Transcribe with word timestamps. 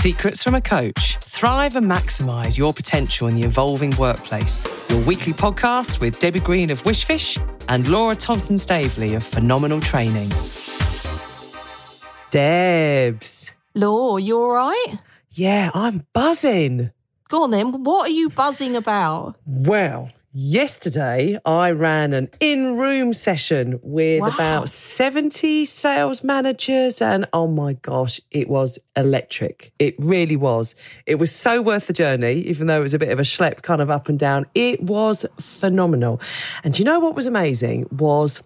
Secrets 0.00 0.42
from 0.42 0.54
a 0.54 0.62
Coach. 0.62 1.18
Thrive 1.18 1.76
and 1.76 1.86
maximise 1.86 2.56
your 2.56 2.72
potential 2.72 3.28
in 3.28 3.34
the 3.34 3.46
evolving 3.46 3.94
workplace. 3.98 4.66
Your 4.88 4.98
weekly 5.00 5.34
podcast 5.34 6.00
with 6.00 6.18
Debbie 6.18 6.40
Green 6.40 6.70
of 6.70 6.82
Wishfish 6.84 7.36
and 7.68 7.86
Laura 7.86 8.16
Thompson 8.16 8.56
Staveley 8.56 9.12
of 9.12 9.22
Phenomenal 9.22 9.78
Training. 9.78 10.30
Debs. 12.30 13.50
Law, 13.74 14.16
you 14.16 14.38
all 14.38 14.52
right? 14.52 14.94
Yeah, 15.32 15.70
I'm 15.74 16.06
buzzing. 16.14 16.92
Go 17.28 17.42
on 17.42 17.50
then. 17.50 17.84
What 17.84 18.06
are 18.06 18.14
you 18.14 18.30
buzzing 18.30 18.76
about? 18.76 19.36
Well, 19.44 20.08
Yesterday, 20.32 21.36
I 21.44 21.72
ran 21.72 22.12
an 22.12 22.28
in 22.38 22.76
room 22.78 23.12
session 23.12 23.80
with 23.82 24.20
Wow. 24.20 24.28
about 24.28 24.68
70 24.68 25.64
sales 25.64 26.22
managers, 26.22 27.02
and 27.02 27.26
oh 27.32 27.48
my 27.48 27.72
gosh, 27.72 28.20
it 28.30 28.48
was 28.48 28.78
electric. 28.94 29.72
It 29.80 29.96
really 29.98 30.36
was. 30.36 30.76
It 31.04 31.16
was 31.16 31.34
so 31.34 31.60
worth 31.60 31.88
the 31.88 31.92
journey, 31.92 32.34
even 32.42 32.68
though 32.68 32.78
it 32.78 32.84
was 32.84 32.94
a 32.94 32.98
bit 33.00 33.08
of 33.08 33.18
a 33.18 33.22
schlep 33.22 33.62
kind 33.62 33.82
of 33.82 33.90
up 33.90 34.08
and 34.08 34.20
down. 34.20 34.46
It 34.54 34.80
was 34.80 35.26
phenomenal. 35.40 36.20
And 36.62 36.78
you 36.78 36.84
know 36.84 37.00
what 37.00 37.16
was 37.16 37.26
amazing 37.26 37.88
was 37.90 38.40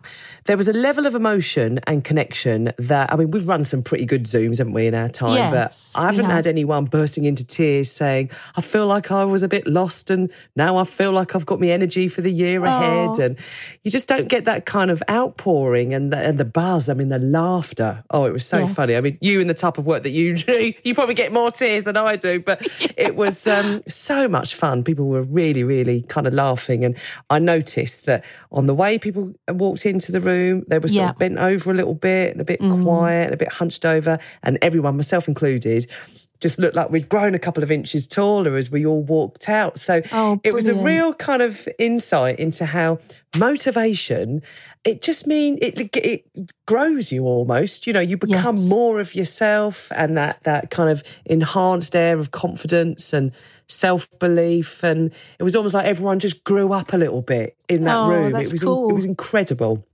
there 0.47 0.57
was 0.57 0.69
a 0.69 0.73
level 0.73 1.05
of 1.05 1.15
emotion 1.15 1.81
and 1.87 2.03
connection 2.03 2.73
that, 2.79 3.13
I 3.13 3.17
mean, 3.17 3.31
we've 3.31 3.47
run 3.47 3.63
some 3.63 3.83
pretty 3.83 4.07
good 4.07 4.25
Zooms, 4.25 4.57
haven't 4.57 4.73
we, 4.73 4.87
in 4.87 4.95
our 4.95 5.11
time? 5.11 5.37
Yes, 5.37 5.93
but 5.95 6.01
I 6.01 6.07
haven't 6.07 6.25
have. 6.25 6.35
had 6.35 6.47
anyone 6.47 6.87
bursting 6.87 7.27
into 7.27 7.47
tears 7.47 7.91
saying, 7.91 8.31
I 8.57 8.63
feel 8.63 8.87
like 8.87 9.11
I 9.11 9.25
was 9.25 9.43
a 9.43 9.49
bit 9.49 9.67
lost 9.67 10.09
and 10.09 10.31
now 10.57 10.79
I 10.79 10.85
feel 10.85 11.13
like 11.13 11.37
I've 11.37 11.45
got 11.45 11.61
my 11.61 11.74
energy 11.75 12.09
for 12.09 12.21
the 12.23 12.31
year 12.31 12.65
ahead. 12.65 13.19
And 13.19 13.37
you 13.83 13.91
just 13.91 14.07
don't 14.09 14.29
get 14.29 14.45
that 14.47 14.65
kind 14.65 14.91
of 14.91 15.03
outpouring 15.11 15.93
and 15.93 16.13
the, 16.13 16.19
and 16.19 16.39
the 16.39 16.45
buzz. 16.45 16.89
I 16.89 16.95
mean, 16.95 17.09
the 17.11 17.19
laughter. 17.19 18.03
Oh, 18.11 18.25
it 18.25 18.33
was 18.33 18.47
so 18.47 18.61
Yes. 18.61 18.75
funny. 18.75 18.97
I 18.97 19.01
mean, 19.01 19.19
you 19.21 19.41
and 19.41 19.51
the 19.51 19.55
type 19.55 19.77
of 19.79 19.85
work 19.87 20.03
that 20.05 20.11
you 20.11 20.35
do, 20.37 20.73
you 20.85 20.95
probably 20.95 21.15
get 21.15 21.33
more 21.33 21.51
tears 21.51 21.85
than 21.85 21.97
I 21.97 22.17
do, 22.17 22.41
but 22.41 22.67
it 22.97 23.17
was 23.17 23.47
um, 23.47 23.83
so 23.89 24.29
much 24.29 24.55
fun. 24.55 24.85
People 24.85 25.07
were 25.09 25.23
really, 25.23 25.65
really 25.65 26.03
kind 26.03 26.27
of 26.27 26.33
laughing. 26.35 26.85
And 26.85 26.97
I 27.31 27.39
noticed 27.41 28.07
that 28.07 28.25
on 28.53 28.67
the 28.67 28.75
way 28.75 28.99
people 28.99 29.35
walked 29.49 29.85
into 29.87 30.13
the 30.13 30.21
room, 30.21 30.65
they 30.69 30.79
were 30.79 30.89
sort 30.89 30.99
Yeah. 31.05 31.11
of 31.11 31.19
bent 31.19 31.39
over 31.39 31.71
a 31.71 31.75
little 31.75 31.95
bit 31.95 32.33
and 32.33 32.41
a 32.41 32.45
bit 32.45 32.61
quiet 32.61 33.25
and 33.27 33.35
a 33.35 33.37
bit 33.37 33.53
hunched 33.53 33.85
over. 33.85 34.19
And 34.43 34.59
everyone, 34.63 34.97
myself 34.97 35.27
included, 35.29 35.87
just 36.45 36.59
looked 36.59 36.77
like 36.77 36.91
we'd 36.91 37.09
grown 37.09 37.35
a 37.35 37.39
couple 37.39 37.63
of 37.63 37.71
inches 37.73 38.07
taller 38.07 38.57
as 38.57 38.71
we 38.71 38.85
all 38.85 39.03
walked 39.03 39.49
out. 39.49 39.79
So 39.79 40.03
Oh, 40.13 40.39
it 40.45 40.53
was 40.53 40.69
a 40.69 40.75
real 40.75 41.15
kind 41.15 41.41
of 41.43 41.67
insight 41.79 42.39
into 42.39 42.67
how 42.67 42.99
motivation. 43.37 44.43
It 44.85 45.01
just 45.01 45.27
mean 45.27 45.59
it 45.63 45.79
it 45.97 46.27
grows 46.67 47.11
you 47.11 47.25
almost. 47.25 47.87
You 47.87 47.93
know, 47.95 48.01
you 48.01 48.19
become 48.19 48.57
Yes. 48.57 48.69
more 48.69 49.01
of 49.01 49.15
yourself, 49.15 49.91
and 49.97 50.17
that 50.19 50.43
that 50.43 50.71
kind 50.71 50.91
of 50.91 51.03
enhanced 51.25 51.97
air 51.97 52.19
of 52.19 52.31
confidence 52.31 53.15
and 53.15 53.33
self 53.67 54.07
belief, 54.19 54.83
and 54.85 55.11
it 55.39 55.43
was 55.43 55.57
almost 55.57 55.73
like 55.73 55.87
everyone 55.87 56.19
just 56.19 56.45
grew 56.45 56.73
up 56.75 56.93
a 56.93 56.99
little 56.99 57.23
bit 57.23 57.57
in 57.69 57.85
that 57.85 57.97
Oh, 57.97 58.09
room. 58.11 58.35
it 58.37 58.53
was 58.53 58.63
cool. 58.63 58.91
it 58.91 58.93
was 58.93 59.07
incredible. 59.07 59.87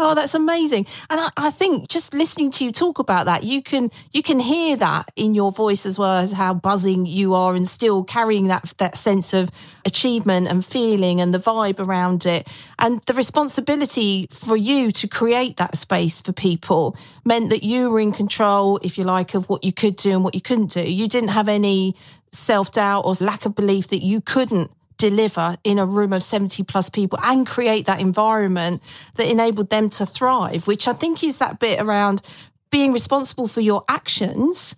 Oh, 0.00 0.14
that's 0.14 0.34
amazing. 0.34 0.86
And 1.10 1.20
I, 1.20 1.28
I 1.36 1.50
think 1.50 1.88
just 1.88 2.14
listening 2.14 2.52
to 2.52 2.64
you 2.64 2.70
talk 2.70 3.00
about 3.00 3.26
that, 3.26 3.42
you 3.42 3.60
can 3.60 3.90
you 4.12 4.22
can 4.22 4.38
hear 4.38 4.76
that 4.76 5.10
in 5.16 5.34
your 5.34 5.50
voice 5.50 5.84
as 5.84 5.98
well 5.98 6.18
as 6.18 6.30
how 6.30 6.54
buzzing 6.54 7.04
you 7.04 7.34
are 7.34 7.56
and 7.56 7.66
still 7.66 8.04
carrying 8.04 8.46
that 8.46 8.72
that 8.78 8.96
sense 8.96 9.34
of 9.34 9.50
achievement 9.84 10.46
and 10.46 10.64
feeling 10.64 11.20
and 11.20 11.34
the 11.34 11.38
vibe 11.40 11.80
around 11.80 12.26
it. 12.26 12.46
And 12.78 13.00
the 13.06 13.14
responsibility 13.14 14.28
for 14.30 14.56
you 14.56 14.92
to 14.92 15.08
create 15.08 15.56
that 15.56 15.76
space 15.76 16.20
for 16.20 16.32
people 16.32 16.96
meant 17.24 17.50
that 17.50 17.64
you 17.64 17.90
were 17.90 17.98
in 17.98 18.12
control, 18.12 18.78
if 18.84 18.98
you 18.98 19.04
like, 19.04 19.34
of 19.34 19.48
what 19.48 19.64
you 19.64 19.72
could 19.72 19.96
do 19.96 20.12
and 20.12 20.22
what 20.22 20.36
you 20.36 20.40
couldn't 20.40 20.70
do. 20.70 20.88
You 20.88 21.08
didn't 21.08 21.30
have 21.30 21.48
any 21.48 21.96
self-doubt 22.30 23.04
or 23.04 23.14
lack 23.20 23.46
of 23.46 23.56
belief 23.56 23.88
that 23.88 24.04
you 24.04 24.20
couldn't 24.20 24.70
deliver 24.98 25.56
in 25.64 25.78
a 25.78 25.86
room 25.86 26.12
of 26.12 26.22
70 26.22 26.62
plus 26.64 26.90
people 26.90 27.18
and 27.22 27.46
create 27.46 27.86
that 27.86 28.00
environment 28.00 28.82
that 29.14 29.28
enabled 29.28 29.70
them 29.70 29.88
to 29.90 30.04
thrive, 30.04 30.66
which 30.66 30.86
I 30.86 30.92
think 30.92 31.24
is 31.24 31.38
that 31.38 31.58
bit 31.58 31.80
around 31.80 32.20
being 32.70 32.92
responsible 32.92 33.48
for 33.48 33.60
your 33.60 33.84
actions 33.88 34.74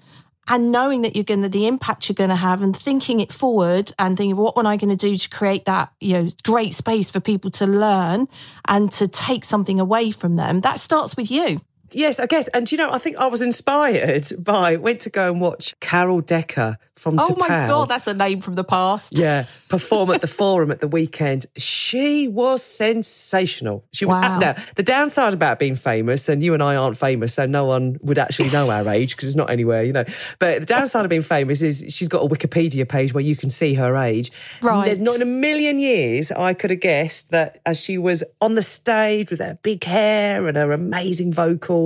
and 0.49 0.73
knowing 0.73 1.03
that 1.03 1.15
you're 1.15 1.25
going 1.25 1.43
to 1.43 1.49
the 1.49 1.67
impact 1.67 2.09
you're 2.09 2.15
going 2.15 2.31
to 2.31 2.37
have 2.37 2.63
and 2.63 2.77
thinking 2.77 3.21
it 3.21 3.33
forward 3.33 3.93
and 3.99 4.17
thinking 4.17 4.37
what 4.37 4.57
am 4.57 4.67
I 4.67 4.77
going 4.77 4.91
to 4.91 4.97
do 4.97 5.17
to 5.17 5.29
create 5.29 5.65
that 5.67 5.93
you 6.01 6.15
know 6.15 6.29
great 6.45 6.75
space 6.75 7.11
for 7.11 7.21
people 7.21 7.51
to 7.53 7.67
learn 7.67 8.29
and 8.67 8.91
to 8.93 9.09
take 9.09 9.45
something 9.45 9.81
away 9.81 10.11
from 10.11 10.37
them? 10.37 10.61
That 10.61 10.81
starts 10.81 11.17
with 11.17 11.31
you 11.31 11.61
Yes, 11.95 12.21
I 12.21 12.27
guess. 12.27 12.49
And 12.49 12.71
you 12.71 12.79
know, 12.79 12.91
I 12.93 12.99
think 12.99 13.17
I 13.17 13.27
was 13.27 13.43
inspired 13.43 14.27
by 14.39 14.77
went 14.77 15.01
to 15.01 15.11
go 15.11 15.31
and 15.31 15.41
watch 15.41 15.79
Carol 15.81 16.21
Decker 16.21 16.79
from 16.97 17.19
oh 17.19 17.35
my 17.39 17.49
god 17.49 17.89
that's 17.89 18.07
a 18.07 18.13
name 18.13 18.43
from 18.43 18.53
the 18.53 18.65
past 18.65 19.17
Yeah, 19.17 19.45
perform 19.71 20.11
at 20.11 20.21
the 20.21 20.27
forum 20.27 20.71
at 20.71 20.81
the 20.81 20.89
weekend. 20.89 21.47
She 21.57 22.29
was 22.29 22.63
sensational. 22.63 23.85
She 23.93 24.05
was 24.05 24.17
Wow. 24.17 24.39
now 24.39 24.55
the 24.77 24.83
downside 24.83 25.33
about 25.33 25.59
being 25.59 25.77
famous, 25.77 26.29
and 26.29 26.45
you 26.45 26.53
and 26.53 26.63
I 26.63 26.77
aren't 26.77 26.99
famous, 26.99 27.35
so 27.35 27.47
no 27.47 27.65
one 27.65 27.97
would 28.03 28.19
actually 28.19 28.51
know 28.51 28.71
our 28.71 28.87
age 28.89 29.17
because 29.17 29.29
it's 29.29 29.37
not 29.37 29.49
anywhere, 29.51 29.83
you 29.83 29.93
know. 29.95 30.05
But 30.39 30.61
the 30.61 30.67
downside 30.67 31.05
of 31.05 31.09
being 31.09 31.23
famous 31.23 31.63
is 31.63 31.85
she's 31.89 32.09
got 32.09 32.23
a 32.23 32.29
Wikipedia 32.29 32.87
page 32.87 33.15
where 33.15 33.25
you 33.25 33.35
can 33.35 33.49
see 33.49 33.75
her 33.75 33.97
age. 33.97 34.31
Right. 34.61 34.85
There's 34.85 35.01
not 35.01 35.17
in 35.17 35.23
a 35.23 35.27
million 35.27 35.79
years 35.79 36.31
I 36.31 36.53
could 36.53 36.71
have 36.71 36.81
guessed 36.81 37.31
that 37.31 37.61
as 37.65 37.81
she 37.81 37.97
was 37.97 38.23
on 38.43 38.57
the 38.57 38.63
stage 38.63 39.31
with 39.31 39.41
her 39.41 39.59
big 39.63 39.85
hair 39.85 40.47
and 40.47 40.57
her 40.57 40.73
amazing 40.73 41.33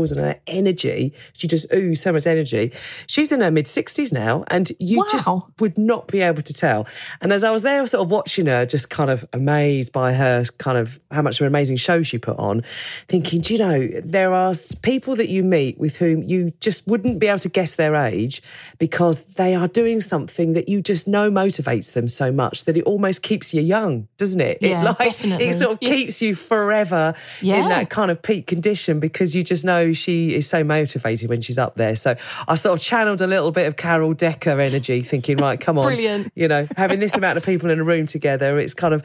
and 0.02 0.20
her 0.20 0.40
energy, 0.46 1.12
she 1.32 1.46
just 1.46 1.66
oozed 1.72 2.02
so 2.02 2.12
much 2.12 2.26
energy. 2.26 2.72
She's 3.06 3.32
in 3.32 3.40
her 3.40 3.50
mid 3.50 3.66
60s 3.66 4.12
now, 4.12 4.44
and 4.48 4.70
you 4.78 5.04
just 5.10 5.28
would 5.60 5.76
not 5.78 6.08
be 6.08 6.20
able 6.20 6.42
to 6.42 6.52
tell. 6.52 6.86
And 7.20 7.32
as 7.32 7.44
I 7.44 7.50
was 7.50 7.62
there, 7.62 7.86
sort 7.86 8.04
of 8.04 8.10
watching 8.10 8.46
her, 8.46 8.66
just 8.66 8.90
kind 8.90 9.10
of 9.10 9.24
amazed 9.32 9.92
by 9.92 10.12
her 10.14 10.44
kind 10.58 10.78
of 10.78 11.00
how 11.10 11.22
much 11.22 11.36
of 11.40 11.42
an 11.42 11.48
amazing 11.48 11.76
show 11.76 12.02
she 12.02 12.18
put 12.18 12.38
on, 12.38 12.62
thinking, 13.08 13.40
do 13.40 13.54
you 13.54 13.58
know, 13.58 13.88
there 14.04 14.32
are 14.32 14.52
people 14.82 15.16
that 15.16 15.28
you 15.28 15.42
meet 15.44 15.78
with 15.78 15.96
whom 15.98 16.22
you 16.22 16.52
just 16.60 16.86
wouldn't 16.86 17.18
be 17.18 17.26
able 17.26 17.38
to 17.38 17.48
guess 17.48 17.74
their 17.74 17.94
age 17.94 18.42
because 18.78 19.24
they 19.24 19.54
are 19.54 19.68
doing 19.68 20.00
something 20.00 20.52
that 20.54 20.68
you 20.68 20.80
just 20.82 21.06
know 21.06 21.30
motivates 21.30 21.92
them 21.92 22.08
so 22.08 22.32
much 22.32 22.64
that 22.64 22.76
it 22.76 22.82
almost 22.84 23.22
keeps 23.22 23.52
you 23.54 23.60
young, 23.62 24.08
doesn't 24.16 24.40
it? 24.40 24.58
Yeah, 24.60 24.80
it 24.80 24.84
like 24.84 24.98
definitely. 24.98 25.46
it 25.48 25.54
sort 25.58 25.72
of 25.72 25.78
Yeah. 25.80 25.94
keeps 25.94 26.22
you 26.22 26.34
forever 26.34 27.14
in 27.42 27.68
that 27.68 27.90
kind 27.90 28.10
of 28.10 28.20
peak 28.22 28.46
condition 28.46 29.00
because 29.00 29.34
you 29.34 29.42
just 29.42 29.64
know 29.64 29.80
she 29.92 30.34
is 30.34 30.48
so 30.48 30.64
motivated 30.64 31.28
when 31.28 31.40
she's 31.40 31.58
up 31.58 31.74
there. 31.74 31.94
So 31.96 32.16
I 32.48 32.54
sort 32.54 32.78
of 32.78 32.84
channeled 32.84 33.20
a 33.20 33.26
little 33.26 33.50
bit 33.50 33.66
of 33.66 33.76
Carol 33.76 34.14
Decker 34.14 34.60
energy, 34.60 35.00
thinking, 35.02 35.36
right, 35.38 35.60
come 35.60 35.78
on, 35.78 35.84
Brilliant. 35.84 36.32
You 36.34 36.48
know, 36.48 36.66
having 36.76 37.00
this 37.00 37.14
amount 37.16 37.36
of 37.38 37.44
people 37.44 37.70
in 37.70 37.78
a 37.80 37.84
room 37.84 38.06
together, 38.06 38.58
it's 38.58 38.74
kind 38.74 38.94
of. 38.94 39.02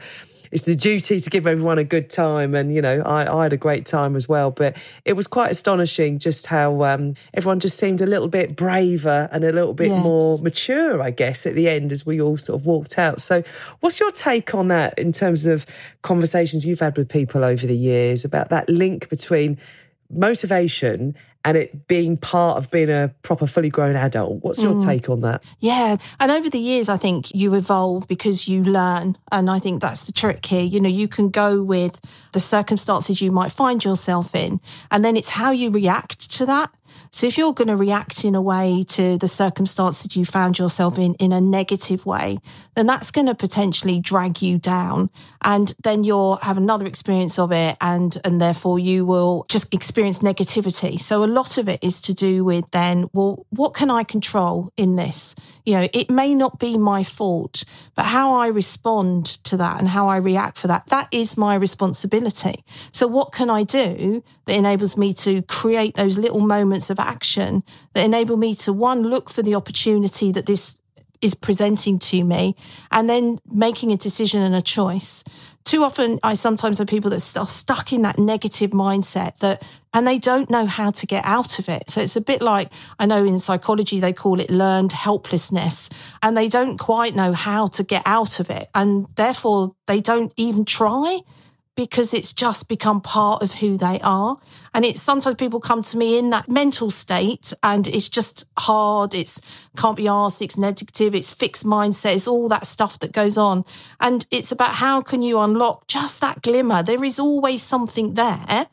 It's 0.52 0.62
the 0.64 0.74
duty 0.74 1.20
to 1.20 1.30
give 1.30 1.46
everyone 1.46 1.78
a 1.78 1.84
good 1.84 2.10
time, 2.10 2.56
and 2.56 2.74
you 2.74 2.82
know, 2.82 3.02
I, 3.02 3.32
I 3.32 3.44
had 3.44 3.52
a 3.52 3.56
great 3.56 3.86
time 3.86 4.16
as 4.16 4.28
well. 4.28 4.50
But 4.50 4.76
it 5.04 5.12
was 5.12 5.28
quite 5.28 5.52
astonishing 5.52 6.18
just 6.18 6.48
how 6.48 6.82
um, 6.82 7.14
everyone 7.34 7.60
just 7.60 7.78
seemed 7.78 8.00
a 8.00 8.06
little 8.06 8.26
bit 8.26 8.56
braver 8.56 9.28
and 9.30 9.44
a 9.44 9.52
little 9.52 9.74
bit 9.74 9.90
Yes. 9.90 10.02
more 10.02 10.38
mature, 10.38 11.00
I 11.00 11.12
guess, 11.12 11.46
at 11.46 11.54
the 11.54 11.68
end 11.68 11.92
as 11.92 12.04
we 12.04 12.20
all 12.20 12.36
sort 12.36 12.60
of 12.60 12.66
walked 12.66 12.98
out. 12.98 13.20
So, 13.20 13.44
what's 13.78 14.00
your 14.00 14.10
take 14.10 14.52
on 14.52 14.66
that 14.66 14.98
in 14.98 15.12
terms 15.12 15.46
of 15.46 15.66
conversations 16.02 16.66
you've 16.66 16.80
had 16.80 16.96
with 16.96 17.08
people 17.08 17.44
over 17.44 17.64
the 17.64 17.76
years 17.76 18.24
about 18.24 18.48
that 18.48 18.68
link 18.68 19.08
between 19.08 19.56
motivation 20.10 21.14
and 21.44 21.56
it 21.56 21.88
being 21.88 22.16
part 22.16 22.58
of 22.58 22.70
being 22.70 22.90
a 22.90 23.14
proper, 23.22 23.46
fully 23.46 23.70
grown 23.70 23.96
adult? 23.96 24.42
What's 24.42 24.62
your 24.62 24.74
mm. 24.74 24.84
take 24.84 25.08
on 25.08 25.20
that? 25.22 25.42
Yeah. 25.58 25.96
And 26.18 26.30
over 26.30 26.50
the 26.50 26.58
years, 26.58 26.88
I 26.88 26.98
think 26.98 27.34
you 27.34 27.54
evolve 27.54 28.06
because 28.08 28.46
you 28.46 28.62
learn. 28.62 29.16
And 29.32 29.50
I 29.50 29.58
think 29.58 29.80
that's 29.80 30.04
the 30.04 30.12
trick 30.12 30.44
here. 30.44 30.62
You 30.62 30.80
know, 30.80 30.88
you 30.88 31.08
can 31.08 31.30
go 31.30 31.62
with 31.62 32.00
the 32.32 32.40
circumstances 32.40 33.22
you 33.22 33.32
might 33.32 33.52
find 33.52 33.82
yourself 33.82 34.34
in, 34.34 34.60
and 34.90 35.04
then 35.04 35.16
it's 35.16 35.30
how 35.30 35.50
you 35.50 35.70
react 35.70 36.30
to 36.32 36.46
that. 36.46 36.70
So 37.12 37.26
if 37.26 37.36
you're 37.36 37.52
going 37.52 37.68
to 37.68 37.76
react 37.76 38.24
in 38.24 38.34
a 38.36 38.40
way 38.40 38.84
to 38.88 39.18
the 39.18 39.26
circumstances 39.26 40.14
you 40.14 40.24
found 40.24 40.58
yourself 40.58 40.96
in 40.96 41.14
in 41.14 41.32
a 41.32 41.40
negative 41.40 42.06
way, 42.06 42.38
then 42.76 42.86
that's 42.86 43.10
going 43.10 43.26
to 43.26 43.34
potentially 43.34 43.98
drag 43.98 44.40
you 44.40 44.58
down 44.58 45.10
and 45.42 45.74
then 45.82 46.04
you'll 46.04 46.36
have 46.36 46.56
another 46.56 46.86
experience 46.86 47.38
of 47.38 47.50
it 47.50 47.76
and 47.80 48.18
and 48.24 48.40
therefore 48.40 48.78
you 48.78 49.04
will 49.04 49.44
just 49.48 49.72
experience 49.74 50.20
negativity. 50.20 51.00
So 51.00 51.24
a 51.24 51.26
lot 51.26 51.58
of 51.58 51.68
it 51.68 51.82
is 51.82 52.00
to 52.02 52.14
do 52.14 52.44
with 52.44 52.70
then 52.70 53.10
well 53.12 53.44
what 53.50 53.74
can 53.74 53.90
I 53.90 54.04
control 54.04 54.72
in 54.76 54.94
this? 54.94 55.34
You 55.64 55.74
know, 55.74 55.88
it 55.92 56.10
may 56.10 56.34
not 56.34 56.60
be 56.60 56.78
my 56.78 57.02
fault, 57.02 57.64
but 57.96 58.04
how 58.06 58.34
I 58.34 58.46
respond 58.48 59.26
to 59.44 59.56
that 59.56 59.80
and 59.80 59.88
how 59.88 60.08
I 60.08 60.16
react 60.16 60.58
for 60.58 60.68
that 60.68 60.86
that 60.86 61.08
is 61.10 61.36
my 61.36 61.56
responsibility. 61.56 62.64
So 62.92 63.08
what 63.08 63.32
can 63.32 63.50
I 63.50 63.64
do 63.64 64.22
that 64.44 64.54
enables 64.54 64.96
me 64.96 65.12
to 65.14 65.42
create 65.42 65.96
those 65.96 66.16
little 66.16 66.40
moments 66.40 66.88
of 66.88 66.99
action 67.00 67.62
that 67.94 68.04
enable 68.04 68.36
me 68.36 68.54
to 68.54 68.72
one 68.72 69.02
look 69.02 69.30
for 69.30 69.42
the 69.42 69.54
opportunity 69.54 70.32
that 70.32 70.46
this 70.46 70.76
is 71.20 71.34
presenting 71.34 71.98
to 71.98 72.24
me 72.24 72.56
and 72.90 73.08
then 73.08 73.38
making 73.50 73.92
a 73.92 73.96
decision 73.96 74.42
and 74.42 74.54
a 74.54 74.62
choice. 74.62 75.22
Too 75.64 75.84
often, 75.84 76.18
I 76.22 76.34
sometimes 76.34 76.78
have 76.78 76.86
people 76.86 77.10
that 77.10 77.36
are 77.36 77.46
stuck 77.46 77.92
in 77.92 78.02
that 78.02 78.18
negative 78.18 78.70
mindset 78.70 79.36
that, 79.40 79.62
and 79.92 80.06
they 80.06 80.18
don't 80.18 80.48
know 80.48 80.64
how 80.64 80.90
to 80.90 81.06
get 81.06 81.24
out 81.26 81.58
of 81.58 81.68
it. 81.68 81.90
So 81.90 82.00
it's 82.00 82.16
a 82.16 82.20
bit 82.22 82.40
like, 82.40 82.72
I 82.98 83.04
know 83.04 83.24
in 83.24 83.38
psychology, 83.38 84.00
they 84.00 84.14
call 84.14 84.40
it 84.40 84.50
learned 84.50 84.92
helplessness, 84.92 85.90
and 86.22 86.34
they 86.34 86.48
don't 86.48 86.78
quite 86.78 87.14
know 87.14 87.34
how 87.34 87.66
to 87.68 87.82
get 87.82 88.02
out 88.06 88.40
of 88.40 88.48
it. 88.48 88.70
And 88.74 89.06
therefore, 89.16 89.74
they 89.86 90.00
don't 90.00 90.32
even 90.38 90.64
try 90.64 91.20
because 91.80 92.12
it's 92.12 92.34
just 92.34 92.68
become 92.68 93.00
part 93.00 93.42
of 93.42 93.52
who 93.52 93.78
they 93.78 93.98
are. 94.00 94.36
And 94.74 94.84
it's 94.84 95.00
sometimes 95.00 95.36
people 95.36 95.60
come 95.60 95.80
to 95.80 95.96
me 95.96 96.18
in 96.18 96.28
that 96.28 96.46
mental 96.46 96.90
state 96.90 97.54
and 97.62 97.88
it's 97.88 98.10
just 98.10 98.44
hard. 98.58 99.14
It's 99.14 99.40
can't 99.78 99.96
be 99.96 100.06
asked. 100.06 100.42
It's 100.42 100.58
negative. 100.58 101.14
It's 101.14 101.32
fixed 101.32 101.64
mindset. 101.64 102.16
It's 102.16 102.28
all 102.28 102.50
that 102.50 102.66
stuff 102.66 102.98
that 102.98 103.12
goes 103.12 103.38
on. 103.38 103.64
And 103.98 104.26
it's 104.30 104.52
about 104.52 104.74
how 104.74 105.00
can 105.00 105.22
you 105.22 105.40
unlock 105.40 105.86
just 105.86 106.20
that 106.20 106.42
glimmer? 106.42 106.82
There 106.82 107.02
is 107.02 107.18
always 107.18 107.62
something 107.62 108.12
there. 108.12 108.66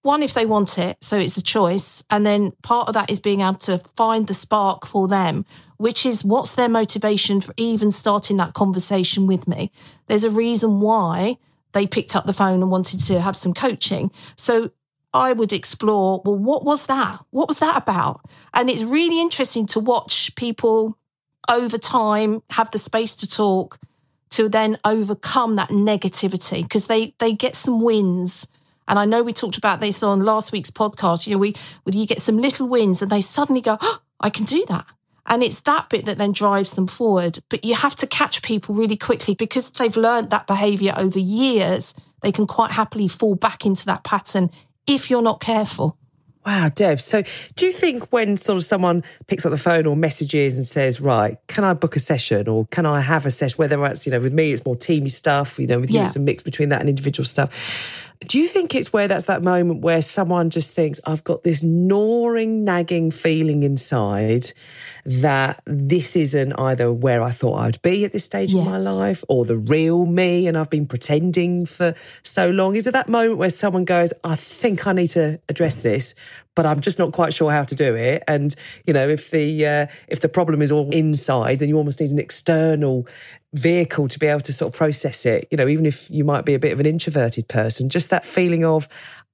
One, 0.00 0.22
if 0.22 0.32
they 0.32 0.46
want 0.46 0.78
it. 0.78 0.96
So 1.02 1.18
it's 1.18 1.36
a 1.36 1.42
choice. 1.42 2.02
And 2.08 2.24
then 2.24 2.52
part 2.62 2.88
of 2.88 2.94
that 2.94 3.10
is 3.10 3.20
being 3.20 3.42
able 3.42 3.58
to 3.66 3.82
find 3.96 4.28
the 4.28 4.32
spark 4.32 4.86
for 4.86 5.08
them, 5.08 5.44
which 5.76 6.06
is 6.06 6.24
what's 6.24 6.54
their 6.54 6.70
motivation 6.70 7.42
for 7.42 7.52
even 7.58 7.90
starting 7.92 8.38
that 8.38 8.54
conversation 8.54 9.26
with 9.26 9.46
me. 9.46 9.70
There's 10.06 10.24
a 10.24 10.30
reason 10.30 10.80
why 10.80 11.36
they 11.76 11.86
picked 11.86 12.16
up 12.16 12.24
the 12.24 12.32
phone 12.32 12.62
and 12.62 12.70
wanted 12.70 12.98
to 13.00 13.20
have 13.20 13.36
some 13.36 13.52
coaching. 13.52 14.10
So 14.34 14.70
I 15.12 15.34
would 15.34 15.52
explore, 15.52 16.22
well, 16.24 16.34
what 16.34 16.64
was 16.64 16.86
that? 16.86 17.22
What 17.30 17.48
was 17.48 17.58
that 17.58 17.76
about? 17.76 18.22
And 18.54 18.70
it's 18.70 18.82
really 18.82 19.20
interesting 19.20 19.66
to 19.66 19.80
watch 19.80 20.34
people 20.36 20.96
over 21.50 21.76
time 21.76 22.42
have 22.50 22.70
the 22.70 22.78
space 22.78 23.14
to 23.16 23.28
talk 23.28 23.78
to 24.30 24.48
then 24.48 24.78
overcome 24.86 25.56
that 25.56 25.68
negativity 25.68 26.62
because 26.62 26.86
they 26.86 27.14
they 27.18 27.34
get 27.34 27.54
some 27.54 27.82
wins. 27.82 28.48
And 28.88 28.98
I 28.98 29.04
know 29.04 29.22
we 29.22 29.34
talked 29.34 29.58
about 29.58 29.80
this 29.80 30.02
on 30.02 30.24
last 30.24 30.52
week's 30.52 30.70
podcast. 30.70 31.26
You 31.26 31.34
know, 31.34 31.38
we 31.38 31.54
you 31.84 32.06
get 32.06 32.22
some 32.22 32.38
little 32.38 32.68
wins 32.68 33.02
and 33.02 33.12
they 33.12 33.20
suddenly 33.20 33.60
go, 33.60 33.76
oh, 33.82 34.00
I 34.18 34.30
can 34.30 34.46
do 34.46 34.64
that. 34.68 34.86
And 35.26 35.42
it's 35.42 35.60
that 35.60 35.88
bit 35.88 36.04
that 36.04 36.18
then 36.18 36.32
drives 36.32 36.72
them 36.72 36.86
forward. 36.86 37.40
But 37.48 37.64
you 37.64 37.74
have 37.74 37.96
to 37.96 38.06
catch 38.06 38.42
people 38.42 38.74
really 38.74 38.96
quickly 38.96 39.34
because 39.34 39.70
they've 39.70 39.96
learned 39.96 40.30
that 40.30 40.46
behavior 40.46 40.94
over 40.96 41.18
years. 41.18 41.94
They 42.22 42.32
can 42.32 42.46
quite 42.46 42.72
happily 42.72 43.08
fall 43.08 43.34
back 43.34 43.66
into 43.66 43.86
that 43.86 44.04
pattern 44.04 44.50
if 44.86 45.10
you're 45.10 45.22
not 45.22 45.40
careful. 45.40 45.98
Wow, 46.46 46.68
Deb. 46.68 47.00
So, 47.00 47.24
do 47.56 47.66
you 47.66 47.72
think 47.72 48.12
when 48.12 48.36
sort 48.36 48.56
of 48.56 48.64
someone 48.64 49.02
picks 49.26 49.44
up 49.44 49.50
the 49.50 49.58
phone 49.58 49.84
or 49.84 49.96
messages 49.96 50.56
and 50.56 50.64
says, 50.64 51.00
"Right, 51.00 51.38
can 51.48 51.64
I 51.64 51.74
book 51.74 51.96
a 51.96 51.98
session 51.98 52.46
or 52.46 52.66
can 52.66 52.86
I 52.86 53.00
have 53.00 53.26
a 53.26 53.30
session?" 53.32 53.56
Whether 53.56 53.84
it's 53.86 54.06
you 54.06 54.12
know 54.12 54.20
with 54.20 54.32
me, 54.32 54.52
it's 54.52 54.64
more 54.64 54.76
teamy 54.76 55.10
stuff. 55.10 55.58
You 55.58 55.66
know, 55.66 55.80
with 55.80 55.90
yeah. 55.90 56.02
you, 56.02 56.06
it's 56.06 56.14
a 56.14 56.20
mix 56.20 56.44
between 56.44 56.68
that 56.68 56.78
and 56.80 56.88
individual 56.88 57.24
stuff. 57.24 58.05
Do 58.20 58.38
you 58.38 58.48
think 58.48 58.74
it's 58.74 58.92
where 58.92 59.08
that's 59.08 59.24
that 59.24 59.42
moment 59.42 59.82
where 59.82 60.00
someone 60.00 60.50
just 60.50 60.74
thinks, 60.74 61.00
I've 61.04 61.24
got 61.24 61.42
this 61.42 61.62
gnawing, 61.62 62.64
nagging 62.64 63.10
feeling 63.10 63.62
inside 63.62 64.52
that 65.04 65.62
this 65.66 66.16
isn't 66.16 66.52
either 66.54 66.92
where 66.92 67.22
I 67.22 67.30
thought 67.30 67.58
I'd 67.58 67.82
be 67.82 68.04
at 68.04 68.12
this 68.12 68.24
stage 68.24 68.52
yes. 68.52 68.60
of 68.60 68.72
my 68.72 68.78
life 68.78 69.22
or 69.28 69.44
the 69.44 69.56
real 69.56 70.06
me 70.06 70.46
and 70.46 70.56
I've 70.56 70.70
been 70.70 70.86
pretending 70.86 71.66
for 71.66 71.94
so 72.22 72.50
long? 72.50 72.74
Is 72.76 72.86
it 72.86 72.92
that 72.92 73.08
moment 73.08 73.38
where 73.38 73.50
someone 73.50 73.84
goes, 73.84 74.12
I 74.24 74.34
think 74.34 74.86
I 74.86 74.92
need 74.92 75.08
to 75.08 75.38
address 75.48 75.82
this, 75.82 76.14
but 76.56 76.66
I'm 76.66 76.80
just 76.80 76.98
not 76.98 77.12
quite 77.12 77.32
sure 77.32 77.52
how 77.52 77.62
to 77.62 77.74
do 77.76 77.94
it. 77.94 78.24
And 78.26 78.52
you 78.86 78.92
know, 78.92 79.08
if 79.08 79.30
the 79.30 79.66
uh, 79.66 79.86
if 80.08 80.20
the 80.20 80.28
problem 80.28 80.62
is 80.62 80.72
all 80.72 80.90
inside, 80.90 81.60
then 81.60 81.68
you 81.68 81.76
almost 81.76 82.00
need 82.00 82.10
an 82.10 82.18
external 82.18 83.06
vehicle 83.56 84.08
to 84.08 84.18
be 84.18 84.26
able 84.26 84.40
to 84.40 84.52
sort 84.52 84.72
of 84.72 84.78
process 84.78 85.26
it. 85.26 85.48
You 85.50 85.56
know, 85.56 85.68
even 85.68 85.86
if 85.86 86.10
you 86.10 86.24
might 86.24 86.44
be 86.44 86.54
a 86.54 86.58
bit 86.58 86.72
of 86.72 86.80
an 86.80 86.86
introverted 86.86 87.48
person, 87.48 87.88
just 87.88 88.10
that 88.10 88.24
feeling 88.24 88.64
of 88.64 88.88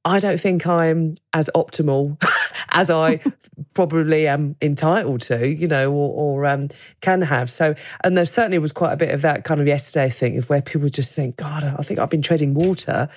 I 0.05 0.19
don't 0.19 0.39
think 0.39 0.67
I'm 0.67 1.17
as 1.33 1.49
optimal 1.55 2.21
as 2.71 2.91
I 2.91 3.21
probably 3.75 4.27
am 4.27 4.57
entitled 4.61 5.21
to, 5.23 5.47
you 5.47 5.69
know, 5.69 5.93
or, 5.93 6.41
or 6.41 6.47
um, 6.47 6.69
can 7.01 7.23
have. 7.23 7.51
So, 7.51 7.75
and 8.03 8.17
there 8.17 8.25
certainly 8.25 8.59
was 8.59 8.73
quite 8.73 8.93
a 8.93 8.97
bit 8.97 9.11
of 9.11 9.23
that 9.23 9.45
kind 9.45 9.61
of 9.61 9.67
yesterday 9.67 10.11
thing 10.11 10.39
of 10.39 10.49
where 10.49 10.63
people 10.63 10.89
just 10.89 11.15
think, 11.15 11.37
God, 11.37 11.63
I 11.63 11.83
think 11.83 12.01
I've 12.01 12.11
been 12.11 12.23
treading 12.23 12.55
water 12.55 13.09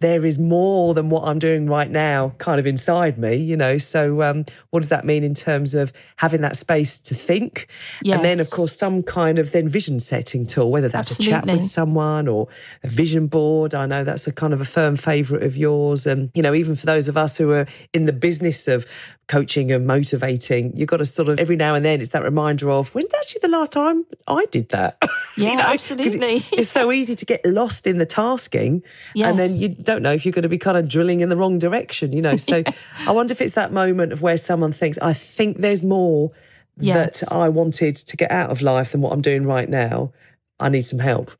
there 0.00 0.26
is 0.26 0.38
more 0.38 0.92
than 0.92 1.08
what 1.08 1.24
I'm 1.24 1.38
doing 1.38 1.66
right 1.66 1.90
now 1.90 2.34
kind 2.36 2.60
of 2.60 2.66
inside 2.66 3.16
me, 3.16 3.34
you 3.36 3.56
know. 3.56 3.78
So, 3.78 4.22
um, 4.22 4.44
what 4.68 4.80
does 4.80 4.90
that 4.90 5.06
mean 5.06 5.24
in 5.24 5.32
terms 5.32 5.74
of 5.74 5.90
having 6.16 6.42
that 6.42 6.54
space 6.54 6.98
to 7.00 7.14
think? 7.14 7.68
Yes. 8.02 8.16
And 8.16 8.24
then, 8.24 8.38
of 8.38 8.50
course, 8.50 8.76
some 8.76 9.02
kind 9.02 9.38
of 9.38 9.52
then 9.52 9.68
vision 9.68 9.98
setting 9.98 10.44
tool, 10.44 10.70
whether 10.70 10.88
that's 10.88 11.12
Absolutely. 11.12 11.32
a 11.32 11.40
chat 11.40 11.46
with 11.46 11.64
someone 11.64 12.28
or 12.28 12.48
a 12.84 12.88
vision 12.88 13.26
board. 13.26 13.74
I 13.74 13.86
know 13.86 14.04
that's 14.04 14.26
a 14.26 14.32
kind 14.32 14.52
of 14.52 14.60
a 14.60 14.66
firm 14.66 14.96
favourite 14.96 15.42
of 15.42 15.56
yours. 15.56 16.06
And, 16.06 16.30
you 16.34 16.42
know, 16.42 16.52
even 16.52 16.76
for 16.76 16.84
those 16.84 17.08
of 17.08 17.16
us 17.16 17.38
who 17.38 17.52
are 17.52 17.66
in 17.94 18.04
the 18.04 18.12
business 18.12 18.68
of 18.68 18.84
coaching 19.28 19.72
and 19.72 19.86
motivating, 19.86 20.76
you've 20.76 20.88
got 20.88 20.98
to 20.98 21.04
sort 21.04 21.28
of 21.28 21.38
every 21.38 21.56
now 21.56 21.74
and 21.74 21.84
then 21.84 22.00
it's 22.00 22.10
that 22.10 22.22
reminder 22.22 22.70
of 22.70 22.94
when's 22.94 23.12
actually 23.14 23.40
the 23.42 23.48
last 23.48 23.72
time 23.72 24.06
I 24.26 24.44
did 24.46 24.68
that? 24.70 24.98
Yeah, 25.38 25.50
you 25.50 25.56
know? 25.56 25.64
absolutely. 25.64 26.36
It, 26.36 26.52
it's 26.52 26.70
so 26.70 26.90
easy 26.92 27.14
to 27.14 27.26
get 27.26 27.44
lost 27.44 27.86
in 27.86 27.98
the 27.98 28.06
tasking. 28.06 28.82
Yes. 29.14 29.28
And 29.28 29.38
then 29.38 29.54
you 29.54 29.68
don't 29.68 30.02
know 30.02 30.12
if 30.12 30.24
you're 30.24 30.32
going 30.32 30.44
to 30.44 30.48
be 30.48 30.56
kind 30.56 30.78
of 30.78 30.88
drilling 30.88 31.20
in 31.20 31.28
the 31.28 31.36
wrong 31.36 31.58
direction, 31.58 32.12
you 32.12 32.22
know. 32.22 32.36
So 32.46 32.62
I 33.06 33.10
wonder 33.10 33.32
if 33.32 33.42
it's 33.42 33.52
that 33.52 33.70
moment 33.70 34.12
of 34.14 34.22
where 34.22 34.38
someone 34.38 34.72
thinks, 34.72 34.96
I 34.98 35.12
think 35.12 35.58
there's 35.58 35.82
more 35.82 36.32
yes. 36.78 37.20
that 37.20 37.32
I 37.32 37.50
wanted 37.50 37.96
to 37.96 38.16
get 38.16 38.30
out 38.30 38.48
of 38.48 38.62
life 38.62 38.92
than 38.92 39.02
what 39.02 39.12
I'm 39.12 39.20
doing 39.20 39.44
right 39.44 39.68
now. 39.68 40.12
I 40.58 40.70
need 40.70 40.86
some 40.86 41.00
help. 41.00 41.32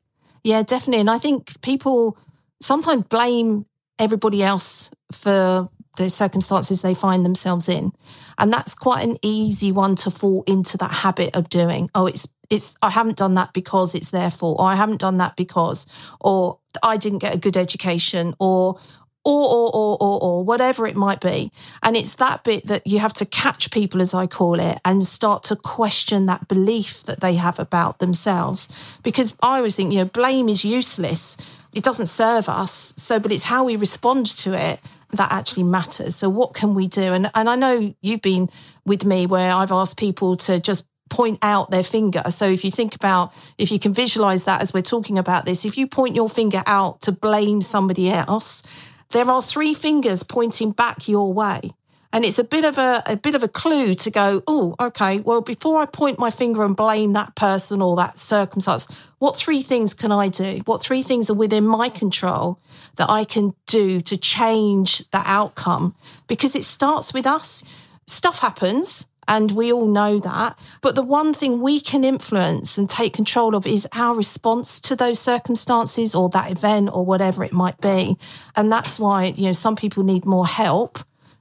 Yeah, 0.43 0.61
definitely. 0.61 0.99
And 0.99 1.09
I 1.09 1.17
think 1.17 1.59
people 1.61 2.17
sometimes 2.61 3.05
blame 3.05 3.65
everybody 3.97 4.43
else 4.43 4.91
for 5.11 5.69
the 5.97 6.09
circumstances 6.09 6.81
they 6.81 6.93
find 6.93 7.25
themselves 7.25 7.67
in. 7.67 7.91
And 8.37 8.51
that's 8.53 8.73
quite 8.73 9.07
an 9.07 9.17
easy 9.21 9.71
one 9.71 9.95
to 9.97 10.11
fall 10.11 10.43
into 10.47 10.77
that 10.77 10.91
habit 10.91 11.35
of 11.35 11.49
doing. 11.49 11.89
Oh, 11.93 12.05
it's 12.05 12.27
it's 12.49 12.75
I 12.81 12.91
haven't 12.91 13.17
done 13.17 13.35
that 13.35 13.53
because 13.53 13.93
it's 13.93 14.09
their 14.09 14.29
fault, 14.29 14.59
or 14.59 14.67
I 14.67 14.75
haven't 14.75 15.01
done 15.01 15.17
that 15.17 15.35
because, 15.35 15.85
or 16.21 16.59
I 16.81 16.95
didn't 16.95 17.19
get 17.19 17.35
a 17.35 17.37
good 17.37 17.57
education, 17.57 18.35
or 18.39 18.79
or, 19.25 19.49
or, 19.49 19.75
or, 19.75 19.97
or, 19.99 20.23
or, 20.23 20.45
whatever 20.45 20.87
it 20.87 20.95
might 20.95 21.19
be. 21.19 21.51
And 21.83 21.97
it's 21.97 22.15
that 22.15 22.45
bit 22.45 22.67
that 22.67 22.87
you 22.87 22.99
have 22.99 23.11
to 23.15 23.25
catch 23.25 23.71
people, 23.71 23.99
as 23.99 24.13
I 24.13 24.25
call 24.25 24.57
it, 24.57 24.79
and 24.85 25.05
start 25.05 25.43
to 25.43 25.57
question 25.57 26.27
that 26.27 26.47
belief 26.47 27.03
that 27.03 27.19
they 27.19 27.35
have 27.35 27.59
about 27.59 27.99
themselves. 27.99 28.69
Because 29.03 29.35
I 29.41 29.57
always 29.57 29.75
think, 29.75 29.91
you 29.91 29.99
know, 29.99 30.05
blame 30.05 30.47
is 30.47 30.63
useless. 30.63 31.35
It 31.73 31.83
doesn't 31.83 32.05
serve 32.05 32.47
us. 32.47 32.93
So, 32.95 33.19
but 33.19 33.33
it's 33.33 33.43
how 33.43 33.65
we 33.65 33.75
respond 33.75 34.27
to 34.37 34.53
it 34.53 34.79
that 35.13 35.31
actually 35.31 35.63
matters. 35.63 36.15
So 36.15 36.29
what 36.29 36.53
can 36.53 36.73
we 36.73 36.87
do? 36.87 37.13
And 37.13 37.31
and 37.33 37.49
I 37.49 37.55
know 37.55 37.93
you've 38.01 38.21
been 38.21 38.49
with 38.85 39.05
me 39.05 39.25
where 39.25 39.51
I've 39.51 39.71
asked 39.71 39.97
people 39.97 40.37
to 40.37 40.59
just 40.59 40.85
point 41.09 41.39
out 41.41 41.71
their 41.71 41.83
finger. 41.83 42.23
So 42.29 42.45
if 42.45 42.65
you 42.65 42.71
think 42.71 42.95
about 42.95 43.33
if 43.57 43.71
you 43.71 43.79
can 43.79 43.93
visualize 43.93 44.43
that 44.43 44.61
as 44.61 44.73
we're 44.73 44.81
talking 44.81 45.17
about 45.17 45.45
this, 45.45 45.65
if 45.65 45.77
you 45.77 45.87
point 45.87 46.15
your 46.15 46.29
finger 46.29 46.63
out 46.65 47.01
to 47.01 47.11
blame 47.11 47.61
somebody 47.61 48.09
else, 48.09 48.63
there 49.11 49.29
are 49.29 49.41
three 49.41 49.73
fingers 49.73 50.23
pointing 50.23 50.71
back 50.71 51.07
your 51.07 51.31
way. 51.33 51.71
And 52.17 52.25
it's 52.25 52.39
a 52.39 52.43
bit 52.43 52.65
of 52.65 52.79
a, 52.79 53.03
a 53.05 53.15
bit 53.15 53.35
of 53.35 53.43
a 53.43 53.47
clue 53.47 53.93
to 53.93 54.09
go, 54.09 54.41
oh, 54.47 54.73
okay, 54.79 55.19
well, 55.19 55.39
before 55.39 55.79
I 55.79 55.85
point 55.85 56.17
my 56.17 56.31
finger 56.31 56.63
and 56.63 56.75
blame 56.75 57.13
that 57.13 57.35
person 57.35 57.79
or 57.79 57.95
that 57.97 58.17
circumstance, 58.17 58.87
what 59.19 59.35
three 59.35 59.61
things 59.61 59.93
can 59.93 60.11
I 60.11 60.27
do? 60.27 60.61
What 60.65 60.81
three 60.81 61.03
things 61.03 61.29
are 61.29 61.35
within 61.35 61.67
my 61.67 61.89
control 61.89 62.59
that 62.95 63.07
I 63.07 63.23
can 63.23 63.53
do 63.67 64.01
to 64.01 64.17
change 64.17 65.07
that 65.11 65.27
outcome? 65.27 65.93
Because 66.25 66.55
it 66.55 66.63
starts 66.63 67.13
with 67.13 67.27
us. 67.27 67.63
Stuff 68.07 68.39
happens 68.39 69.05
and 69.27 69.51
we 69.51 69.71
all 69.71 69.85
know 69.85 70.17
that. 70.17 70.57
But 70.81 70.95
the 70.95 71.03
one 71.03 71.35
thing 71.35 71.61
we 71.61 71.79
can 71.79 72.03
influence 72.03 72.79
and 72.79 72.89
take 72.89 73.13
control 73.13 73.53
of 73.53 73.67
is 73.67 73.87
our 73.93 74.15
response 74.15 74.79
to 74.79 74.95
those 74.95 75.19
circumstances 75.19 76.15
or 76.15 76.29
that 76.29 76.49
event 76.49 76.89
or 76.91 77.05
whatever 77.05 77.43
it 77.43 77.53
might 77.53 77.79
be. 77.79 78.17
And 78.55 78.71
that's 78.71 78.99
why, 78.99 79.25
you 79.25 79.45
know, 79.45 79.53
some 79.53 79.75
people 79.75 80.01
need 80.01 80.25
more 80.25 80.47
help 80.47 80.97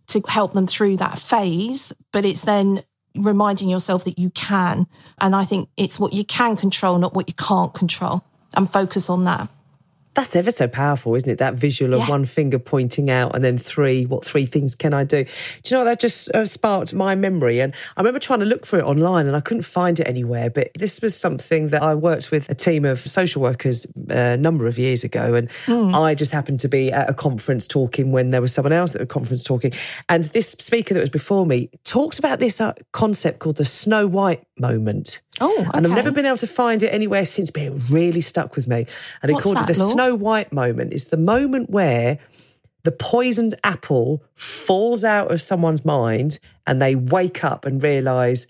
to 0.08 0.22
help 0.28 0.54
them 0.54 0.66
through 0.66 0.96
that 0.98 1.18
phase, 1.18 1.92
but 2.12 2.24
it's 2.24 2.42
then 2.42 2.82
reminding 3.14 3.68
yourself 3.68 4.04
that 4.04 4.18
you 4.18 4.30
can. 4.30 4.86
And 5.20 5.34
I 5.34 5.44
think 5.44 5.68
it's 5.76 5.98
what 5.98 6.12
you 6.12 6.24
can 6.24 6.56
control, 6.56 6.98
not 6.98 7.14
what 7.14 7.28
you 7.28 7.34
can't 7.34 7.72
control, 7.74 8.22
and 8.54 8.72
focus 8.72 9.08
on 9.08 9.24
that. 9.24 9.48
That's 10.16 10.34
ever 10.34 10.50
so 10.50 10.66
powerful, 10.66 11.14
isn't 11.14 11.28
it? 11.30 11.38
That 11.38 11.54
visual 11.54 11.92
of 11.94 12.00
Yeah. 12.00 12.08
one 12.08 12.24
finger 12.24 12.58
pointing 12.58 13.10
out 13.10 13.34
and 13.34 13.44
then 13.44 13.58
three, 13.58 14.06
what 14.06 14.24
three 14.24 14.46
things 14.46 14.74
can 14.74 14.94
I 14.94 15.04
do? 15.04 15.24
Do 15.24 15.30
you 15.66 15.74
know 15.76 15.80
what? 15.84 15.90
That 15.90 16.00
just 16.00 16.30
uh, 16.34 16.46
sparked 16.46 16.94
my 16.94 17.14
memory. 17.14 17.60
And 17.60 17.74
I 17.96 18.00
remember 18.00 18.18
trying 18.18 18.40
to 18.40 18.46
look 18.46 18.64
for 18.66 18.78
it 18.78 18.84
online 18.84 19.26
and 19.26 19.36
I 19.36 19.40
couldn't 19.40 19.64
find 19.64 20.00
it 20.00 20.08
anywhere. 20.08 20.48
But 20.50 20.70
this 20.74 21.00
was 21.02 21.14
something 21.14 21.68
that 21.68 21.82
I 21.82 21.94
worked 21.94 22.30
with 22.30 22.48
a 22.48 22.54
team 22.54 22.84
of 22.86 22.98
social 23.00 23.42
workers 23.42 23.86
uh, 24.10 24.14
a 24.14 24.36
number 24.36 24.66
of 24.66 24.78
years 24.78 25.04
ago. 25.04 25.34
And 25.34 25.50
I 25.94 26.14
just 26.14 26.32
happened 26.32 26.60
to 26.60 26.68
be 26.68 26.90
at 26.90 27.08
a 27.10 27.14
conference 27.14 27.68
talking 27.68 28.10
when 28.10 28.30
there 28.30 28.40
was 28.40 28.52
someone 28.54 28.72
else 28.72 28.94
at 28.94 29.02
a 29.02 29.06
conference 29.06 29.42
talking. 29.44 29.72
And 30.08 30.24
this 30.24 30.52
speaker 30.58 30.94
that 30.94 31.00
was 31.00 31.10
before 31.10 31.44
me 31.44 31.68
talked 31.84 32.18
about 32.18 32.38
this 32.38 32.58
uh, 32.60 32.72
concept 32.92 33.38
called 33.40 33.56
the 33.56 33.64
Snow 33.66 34.06
White 34.06 34.44
moment. 34.58 35.20
Oh, 35.38 35.66
And 35.74 35.86
I've 35.86 35.92
never 35.92 36.10
been 36.10 36.24
able 36.24 36.38
to 36.38 36.46
find 36.46 36.82
it 36.82 36.88
anywhere 36.88 37.26
since, 37.26 37.50
but 37.50 37.62
it 37.64 37.72
really 37.90 38.22
stuck 38.22 38.56
with 38.56 38.66
me. 38.66 38.86
And 39.20 39.30
he 39.30 39.38
called 39.38 39.58
it 39.58 39.66
the? 39.66 39.74
Snow 39.74 40.05
White 40.14 40.52
moment. 40.52 40.92
It's 40.92 41.06
the 41.06 41.16
moment 41.16 41.70
where 41.70 42.18
the 42.84 42.92
poisoned 42.92 43.54
apple 43.64 44.22
falls 44.34 45.02
out 45.02 45.32
of 45.32 45.42
someone's 45.42 45.84
mind 45.84 46.38
and 46.66 46.80
they 46.80 46.94
wake 46.94 47.42
up 47.42 47.64
and 47.64 47.82
realize 47.82 48.46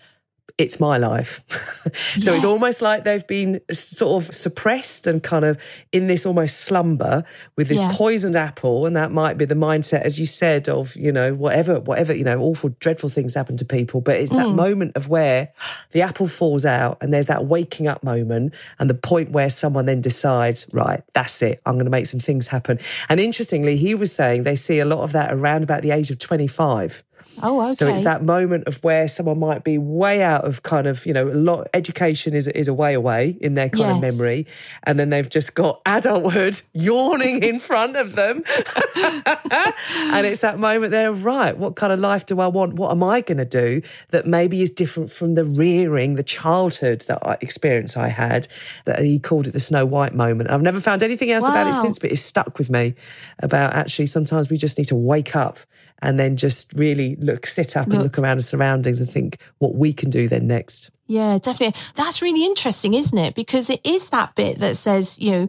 it's 0.58 0.80
my 0.80 0.96
life. 0.96 1.42
so 2.18 2.32
it's 2.32 2.44
almost 2.44 2.80
like 2.80 3.04
they've 3.04 3.26
been 3.26 3.60
sort 3.70 4.24
of 4.24 4.34
suppressed 4.34 5.06
and 5.06 5.22
kind 5.22 5.44
of 5.44 5.60
in 5.92 6.06
this 6.06 6.24
almost 6.24 6.60
slumber 6.62 7.24
with 7.56 7.68
this 7.68 7.78
Yes. 7.80 7.94
poisoned 7.96 8.36
apple. 8.36 8.86
And 8.86 8.96
that 8.96 9.12
might 9.12 9.36
be 9.36 9.44
the 9.44 9.54
mindset, 9.54 10.00
as 10.00 10.18
you 10.18 10.24
said, 10.24 10.66
of, 10.68 10.96
you 10.96 11.12
know, 11.12 11.34
whatever, 11.34 11.80
whatever, 11.80 12.14
you 12.14 12.24
know, 12.24 12.40
awful, 12.40 12.70
dreadful 12.80 13.10
things 13.10 13.34
happen 13.34 13.58
to 13.58 13.66
people. 13.66 14.00
But 14.00 14.16
it's 14.16 14.32
Mm. 14.32 14.36
that 14.36 14.48
moment 14.48 14.92
of 14.96 15.08
where 15.08 15.50
the 15.90 16.00
apple 16.00 16.26
falls 16.26 16.64
out 16.64 16.96
and 17.02 17.12
there's 17.12 17.26
that 17.26 17.44
waking 17.44 17.86
up 17.86 18.02
moment 18.02 18.54
and 18.78 18.88
the 18.88 18.94
point 18.94 19.32
where 19.32 19.50
someone 19.50 19.84
then 19.84 20.00
decides, 20.00 20.66
right, 20.72 21.02
that's 21.12 21.42
it. 21.42 21.60
I'm 21.66 21.74
going 21.74 21.84
to 21.84 21.90
make 21.90 22.06
some 22.06 22.20
things 22.20 22.46
happen. 22.46 22.78
And 23.10 23.20
interestingly, 23.20 23.76
he 23.76 23.94
was 23.94 24.10
saying 24.10 24.44
they 24.44 24.56
see 24.56 24.78
a 24.78 24.86
lot 24.86 25.00
of 25.00 25.12
that 25.12 25.32
around 25.34 25.64
about 25.64 25.82
the 25.82 25.90
age 25.90 26.10
of 26.10 26.18
25. 26.18 27.04
Oh, 27.42 27.60
okay. 27.60 27.72
So 27.72 27.88
it's 27.88 28.02
that 28.02 28.22
moment 28.22 28.66
of 28.66 28.82
where 28.82 29.06
someone 29.08 29.38
might 29.38 29.62
be 29.62 29.76
way 29.76 30.22
out 30.22 30.44
of 30.44 30.62
kind 30.62 30.86
of, 30.86 31.04
you 31.04 31.12
know, 31.12 31.28
a 31.28 31.34
lot 31.34 31.68
education 31.74 32.34
is 32.34 32.48
is 32.48 32.68
a 32.68 32.74
way 32.74 32.94
away 32.94 33.36
in 33.40 33.54
their 33.54 33.68
kind 33.68 33.90
of 33.90 34.00
memory. 34.00 34.46
And 34.84 34.98
then 34.98 35.10
they've 35.10 35.28
just 35.28 35.54
got 35.54 35.82
adulthood 35.86 36.62
yawning 36.72 37.42
in 37.42 37.60
front 37.60 37.96
of 37.96 38.14
them. 38.14 38.42
and 38.96 40.26
it's 40.26 40.40
that 40.40 40.58
moment 40.58 40.92
there, 40.92 41.12
right, 41.12 41.56
what 41.56 41.76
kind 41.76 41.92
of 41.92 42.00
life 42.00 42.24
do 42.24 42.40
I 42.40 42.46
want? 42.46 42.74
What 42.74 42.90
am 42.90 43.02
I 43.02 43.20
going 43.20 43.38
to 43.38 43.44
do 43.44 43.82
that 44.10 44.26
maybe 44.26 44.62
is 44.62 44.70
different 44.70 45.10
from 45.10 45.34
the 45.34 45.44
rearing, 45.44 46.14
the 46.14 46.22
childhood 46.22 47.04
that 47.08 47.18
I, 47.26 47.36
experience 47.40 47.96
I 47.96 48.08
had? 48.08 48.48
That 48.86 49.00
he 49.00 49.18
called 49.18 49.46
it 49.46 49.52
the 49.52 49.60
Snow 49.60 49.84
White 49.84 50.14
moment. 50.14 50.50
I've 50.50 50.62
never 50.62 50.80
found 50.80 51.02
anything 51.02 51.30
else 51.30 51.44
about 51.44 51.66
it 51.66 51.74
since, 51.74 51.98
but 51.98 52.10
it's 52.10 52.22
stuck 52.22 52.58
with 52.58 52.70
me 52.70 52.94
about 53.40 53.74
actually 53.74 54.06
sometimes 54.06 54.48
we 54.48 54.56
just 54.56 54.78
need 54.78 54.84
to 54.84 54.96
wake 54.96 55.36
up 55.36 55.58
and 56.02 56.18
then 56.18 56.36
just 56.36 56.72
really 56.74 57.16
look, 57.16 57.46
sit 57.46 57.76
up 57.76 57.88
and 57.88 58.02
look 58.02 58.18
around 58.18 58.38
the 58.38 58.42
surroundings 58.42 59.00
and 59.00 59.10
think 59.10 59.38
what 59.58 59.74
we 59.74 59.92
can 59.92 60.10
do 60.10 60.28
then 60.28 60.46
next. 60.46 60.90
Yeah, 61.06 61.38
definitely. 61.38 61.80
That's 61.94 62.20
really 62.20 62.44
interesting, 62.44 62.94
isn't 62.94 63.16
it? 63.16 63.34
Because 63.34 63.70
it 63.70 63.80
is 63.84 64.10
that 64.10 64.34
bit 64.34 64.58
that 64.58 64.76
says, 64.76 65.18
you 65.18 65.30
know, 65.30 65.48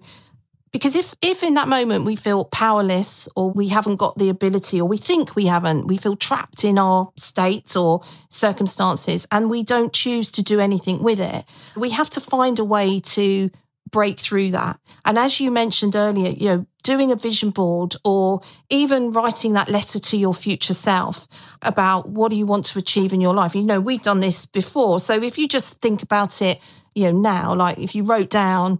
because 0.72 0.96
if 0.96 1.16
if 1.22 1.44
in 1.44 1.56
that 1.56 1.68
moment 1.68 2.06
we 2.06 2.16
feel 2.16 2.46
powerless 2.46 3.28
or 3.36 3.52
we 3.52 3.70
haven't 3.70 3.96
got 3.96 4.18
the 4.18 4.30
ability 4.30 4.80
or 4.80 4.88
we 4.88 4.98
think 4.98 5.36
we 5.36 5.48
haven't, 5.48 5.88
we 5.88 5.98
feel 5.98 6.16
trapped 6.16 6.64
in 6.64 6.78
our 6.78 7.12
states 7.18 7.76
or 7.76 8.02
circumstances 8.30 9.26
and 9.32 9.50
we 9.50 9.64
don't 9.64 9.94
choose 9.94 10.30
to 10.32 10.44
do 10.44 10.60
anything 10.60 11.02
with 11.02 11.20
it, 11.20 11.46
we 11.76 11.92
have 11.92 12.10
to 12.12 12.22
find 12.22 12.60
a 12.60 12.66
way 12.66 13.00
to 13.00 13.50
break 13.92 14.20
through 14.20 14.52
that. 14.52 14.80
And 15.06 15.18
as 15.18 15.40
you 15.40 15.52
mentioned 15.52 15.96
earlier, 15.96 16.32
you 16.32 16.50
know, 16.50 16.66
doing 16.84 17.12
a 17.12 17.16
vision 17.16 17.50
board 17.50 17.96
or 18.04 18.42
even 18.70 19.12
writing 19.12 19.54
that 19.54 19.70
letter 19.70 20.00
to 20.00 20.18
your 20.18 20.34
future 20.34 20.74
self 20.74 21.28
about 21.62 22.10
what 22.10 22.32
do 22.32 22.38
you 22.38 22.46
want 22.46 22.66
to 22.66 22.80
achieve 22.80 23.14
in 23.14 23.22
your 23.22 23.34
life. 23.34 23.56
You 23.56 23.64
know, 23.64 23.80
we've 23.80 24.02
done 24.02 24.20
this 24.20 24.46
before. 24.46 25.00
So 25.00 25.22
if 25.22 25.38
you 25.38 25.48
just 25.48 25.82
think 25.82 26.02
about 26.02 26.42
it, 26.42 26.60
you 26.96 27.04
know, 27.04 27.20
now, 27.20 27.54
like 27.54 27.78
if 27.78 27.94
you 27.94 28.04
wrote 28.04 28.30
down 28.30 28.80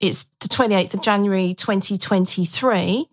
it's 0.00 0.24
the 0.40 0.48
28th 0.48 0.94
of 0.94 1.00
January 1.00 1.54
2023 1.54 3.06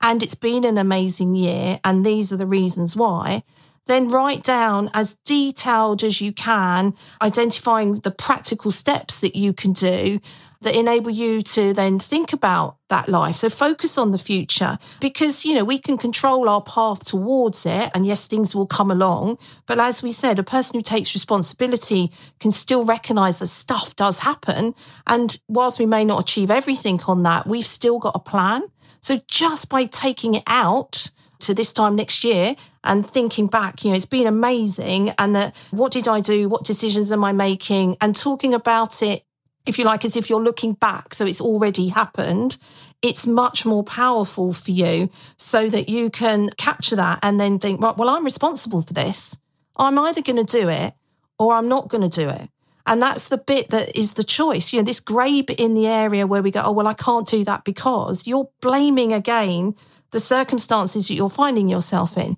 and 0.00 0.22
it's 0.22 0.34
been 0.34 0.64
an 0.64 0.78
amazing 0.78 1.34
year 1.34 1.80
and 1.84 2.04
these 2.04 2.32
are 2.32 2.38
the 2.38 2.46
reasons 2.46 2.96
why 2.96 3.42
then 3.86 4.08
write 4.08 4.42
down 4.42 4.90
as 4.94 5.14
detailed 5.24 6.04
as 6.04 6.20
you 6.20 6.32
can 6.32 6.94
identifying 7.20 7.94
the 7.94 8.10
practical 8.10 8.70
steps 8.70 9.18
that 9.18 9.36
you 9.36 9.52
can 9.52 9.72
do 9.72 10.20
that 10.62 10.76
enable 10.76 11.10
you 11.10 11.40
to 11.40 11.72
then 11.72 11.98
think 11.98 12.32
about 12.32 12.76
that 12.88 13.08
life 13.08 13.36
so 13.36 13.48
focus 13.48 13.96
on 13.96 14.10
the 14.10 14.18
future 14.18 14.78
because 15.00 15.44
you 15.44 15.54
know 15.54 15.64
we 15.64 15.78
can 15.78 15.96
control 15.96 16.48
our 16.48 16.60
path 16.60 17.04
towards 17.04 17.64
it 17.64 17.90
and 17.94 18.06
yes 18.06 18.26
things 18.26 18.54
will 18.54 18.66
come 18.66 18.90
along 18.90 19.38
but 19.66 19.78
as 19.78 20.02
we 20.02 20.12
said 20.12 20.38
a 20.38 20.42
person 20.42 20.78
who 20.78 20.82
takes 20.82 21.14
responsibility 21.14 22.10
can 22.38 22.50
still 22.50 22.84
recognize 22.84 23.38
that 23.38 23.46
stuff 23.46 23.96
does 23.96 24.20
happen 24.20 24.74
and 25.06 25.38
whilst 25.48 25.78
we 25.78 25.86
may 25.86 26.04
not 26.04 26.20
achieve 26.20 26.50
everything 26.50 27.00
on 27.06 27.22
that 27.22 27.46
we've 27.46 27.66
still 27.66 27.98
got 27.98 28.14
a 28.14 28.20
plan 28.20 28.62
so 29.00 29.20
just 29.26 29.68
by 29.70 29.86
taking 29.86 30.34
it 30.34 30.44
out 30.46 31.10
to 31.40 31.54
this 31.54 31.72
time 31.72 31.96
next 31.96 32.22
year 32.22 32.54
and 32.84 33.08
thinking 33.08 33.46
back, 33.46 33.82
you 33.84 33.90
know, 33.90 33.96
it's 33.96 34.04
been 34.04 34.26
amazing. 34.26 35.10
And 35.18 35.34
that 35.34 35.56
what 35.70 35.92
did 35.92 36.06
I 36.06 36.20
do? 36.20 36.48
What 36.48 36.64
decisions 36.64 37.10
am 37.12 37.24
I 37.24 37.32
making? 37.32 37.96
And 38.00 38.14
talking 38.14 38.54
about 38.54 39.02
it, 39.02 39.24
if 39.70 39.78
you 39.78 39.84
like, 39.84 40.04
as 40.04 40.16
if 40.16 40.28
you're 40.28 40.42
looking 40.42 40.74
back. 40.74 41.14
So 41.14 41.24
it's 41.24 41.40
already 41.40 41.88
happened. 41.88 42.58
It's 43.00 43.26
much 43.26 43.64
more 43.64 43.82
powerful 43.82 44.52
for 44.52 44.70
you 44.70 45.08
so 45.38 45.70
that 45.70 45.88
you 45.88 46.10
can 46.10 46.50
capture 46.58 46.96
that 46.96 47.20
and 47.22 47.40
then 47.40 47.58
think, 47.58 47.80
right, 47.80 47.96
well, 47.96 48.10
I'm 48.10 48.24
responsible 48.24 48.82
for 48.82 48.92
this. 48.92 49.38
I'm 49.76 49.98
either 49.98 50.20
going 50.20 50.44
to 50.44 50.60
do 50.60 50.68
it 50.68 50.92
or 51.38 51.54
I'm 51.54 51.68
not 51.68 51.88
going 51.88 52.08
to 52.08 52.20
do 52.20 52.28
it. 52.28 52.50
And 52.86 53.02
that's 53.02 53.28
the 53.28 53.38
bit 53.38 53.70
that 53.70 53.96
is 53.96 54.14
the 54.14 54.24
choice. 54.24 54.72
You 54.72 54.80
know, 54.80 54.84
this 54.84 55.00
grey 55.00 55.42
bit 55.42 55.60
in 55.60 55.74
the 55.74 55.86
area 55.86 56.26
where 56.26 56.42
we 56.42 56.50
go, 56.50 56.62
oh, 56.64 56.72
well, 56.72 56.86
I 56.86 56.94
can't 56.94 57.26
do 57.26 57.44
that 57.44 57.64
because 57.64 58.26
you're 58.26 58.50
blaming 58.60 59.12
again 59.12 59.74
the 60.10 60.20
circumstances 60.20 61.08
that 61.08 61.14
you're 61.14 61.30
finding 61.30 61.68
yourself 61.68 62.18
in. 62.18 62.36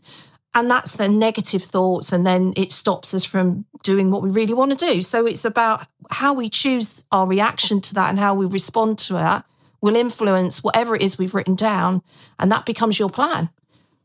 And 0.55 0.71
that's 0.71 0.93
the 0.93 1.09
negative 1.09 1.63
thoughts. 1.63 2.13
And 2.13 2.27
then 2.27 2.53
it 2.57 2.73
stops 2.73 3.15
us 3.15 3.25
from 3.25 3.65
doing 3.83 4.11
what 4.11 4.23
we 4.23 4.31
really 4.31 4.55
want 4.55 4.79
to 4.79 4.93
do. 4.93 5.03
So 5.03 5.27
it's 5.27 5.45
about 5.45 5.87
how 6.11 6.35
we 6.35 6.51
choose 6.51 7.05
our 7.11 7.27
reaction 7.27 7.81
to 7.81 7.95
that 7.95 8.11
and 8.11 8.19
how 8.19 8.35
we 8.35 8.47
respond 8.47 8.99
to 8.99 9.15
that 9.15 9.47
will 9.81 9.97
influence 9.97 10.63
whatever 10.63 10.95
it 10.95 11.03
is 11.03 11.19
we've 11.19 11.35
written 11.35 11.55
down. 11.55 12.03
And 12.39 12.53
that 12.53 12.67
becomes 12.67 12.99
your 12.99 13.11
plan, 13.11 13.49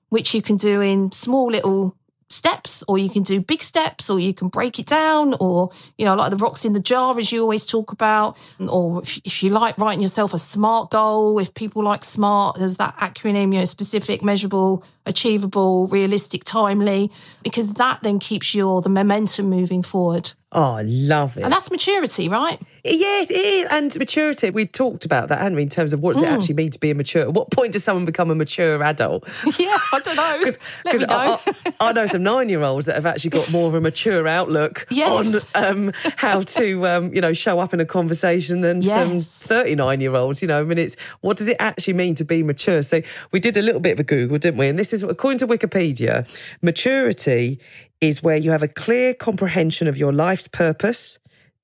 which 0.10 0.34
you 0.34 0.42
can 0.42 0.58
do 0.58 0.82
in 0.82 1.12
small 1.12 1.52
little 1.52 1.96
steps 2.38 2.84
or 2.88 2.98
you 2.98 3.10
can 3.10 3.24
do 3.24 3.40
big 3.42 3.62
steps 3.62 4.10
or 4.10 4.20
you 4.20 4.34
can 4.34 4.48
break 4.48 4.80
it 4.80 4.86
down 4.86 5.36
or 5.40 5.72
you 5.98 6.06
know 6.06 6.16
like 6.16 6.32
the 6.32 6.38
rocks 6.38 6.64
in 6.66 6.74
the 6.74 6.80
jar 6.80 7.18
as 7.20 7.32
you 7.32 7.42
always 7.42 7.66
talk 7.66 7.92
about. 7.92 8.38
Or 8.60 9.02
if, 9.04 9.18
if 9.26 9.44
you 9.44 9.50
like 9.50 9.78
writing 9.78 10.02
yourself 10.02 10.34
a 10.34 10.38
smart 10.38 10.92
goal 10.92 11.40
if 11.40 11.54
people 11.54 11.84
like 11.84 12.04
smart 12.04 12.58
there's 12.60 12.78
that 12.78 12.96
acronym 12.98 13.54
you 13.54 13.60
know 13.60 13.66
specific 13.66 14.24
measurable 14.24 14.84
achievable 15.06 15.88
realistic 15.88 16.44
timely 16.44 17.12
because 17.44 17.74
that 17.74 18.00
then 18.04 18.20
keeps 18.20 18.54
your 18.54 18.82
the 18.82 18.90
momentum 18.90 19.50
moving 19.50 19.82
forward. 19.84 20.32
Oh, 20.52 20.74
I 20.74 20.84
love 20.84 21.38
it. 21.38 21.44
and 21.44 21.52
that's 21.52 21.70
maturity 21.72 22.30
right 22.30 22.60
Yes, 22.90 23.30
it 23.32 23.36
is. 23.46 23.68
And 23.70 23.98
maturity, 24.00 24.50
we 24.50 24.66
talked 24.66 25.06
about 25.06 25.30
that, 25.30 25.40
hadn't 25.40 25.56
we, 25.56 25.64
in 25.64 25.70
terms 25.70 25.94
of 25.94 26.00
what 26.02 26.14
does 26.16 26.24
it 26.24 26.28
Mm. 26.28 26.38
actually 26.38 26.56
mean 26.56 26.72
to 26.72 26.80
be 26.80 26.92
a 26.92 26.96
mature? 26.96 27.24
At 27.24 27.34
what 27.34 27.52
point 27.52 27.74
does 27.74 27.84
someone 27.84 28.06
become 28.06 28.30
a 28.32 28.36
mature 28.36 28.82
adult? 28.84 29.24
yeah 29.60 29.78
i 29.94 30.00
don't 30.00 30.16
know 30.16 30.42
let 30.86 31.00
me 31.00 31.06
know 31.06 31.08
I, 31.10 31.40
I, 31.80 31.90
I 31.90 31.92
know 31.94 32.06
some 32.06 32.24
nine 32.24 32.50
year 32.50 32.62
olds 32.64 32.86
that 32.88 32.96
have 32.96 33.06
actually 33.06 33.32
got 33.32 33.52
more 33.52 33.68
of 33.68 33.74
a 33.76 33.82
mature 33.82 34.28
outlook 34.28 34.86
Yes. 34.92 35.46
on 35.56 35.64
um, 35.88 35.94
how 36.18 36.42
to, 36.42 36.88
um, 36.88 37.14
you 37.14 37.22
know, 37.22 37.34
show 37.34 37.60
up 37.60 37.74
in 37.74 37.80
a 37.80 37.86
conversation 37.86 38.62
than 38.62 38.82
some 38.82 39.20
39 39.20 40.02
year 40.02 40.16
olds. 40.16 40.42
You 40.42 40.48
know, 40.48 40.60
I 40.62 40.64
mean, 40.64 40.78
it's 40.78 40.96
what 41.22 41.38
does 41.38 41.48
it 41.48 41.58
actually 41.60 41.94
mean 41.94 42.16
to 42.16 42.24
be 42.26 42.44
mature? 42.44 42.82
So 42.82 43.02
we 43.32 43.40
did 43.40 43.58
a 43.58 43.62
little 43.62 43.82
bit 43.82 43.94
of 43.94 44.00
a 44.00 44.04
Google, 44.04 44.38
didn't 44.38 44.58
we? 44.58 44.68
And 44.68 44.78
this 44.80 44.94
is, 44.94 45.04
according 45.04 45.40
to 45.40 45.48
Wikipedia, 45.48 46.26
maturity 46.62 47.60
is 48.00 48.22
where 48.24 48.38
you 48.38 48.52
have 48.52 48.64
a 48.64 48.68
clear 48.68 49.14
comprehension 49.14 49.88
of 49.88 49.98
your 49.98 50.14
life's 50.14 50.48
purpose, 50.48 51.18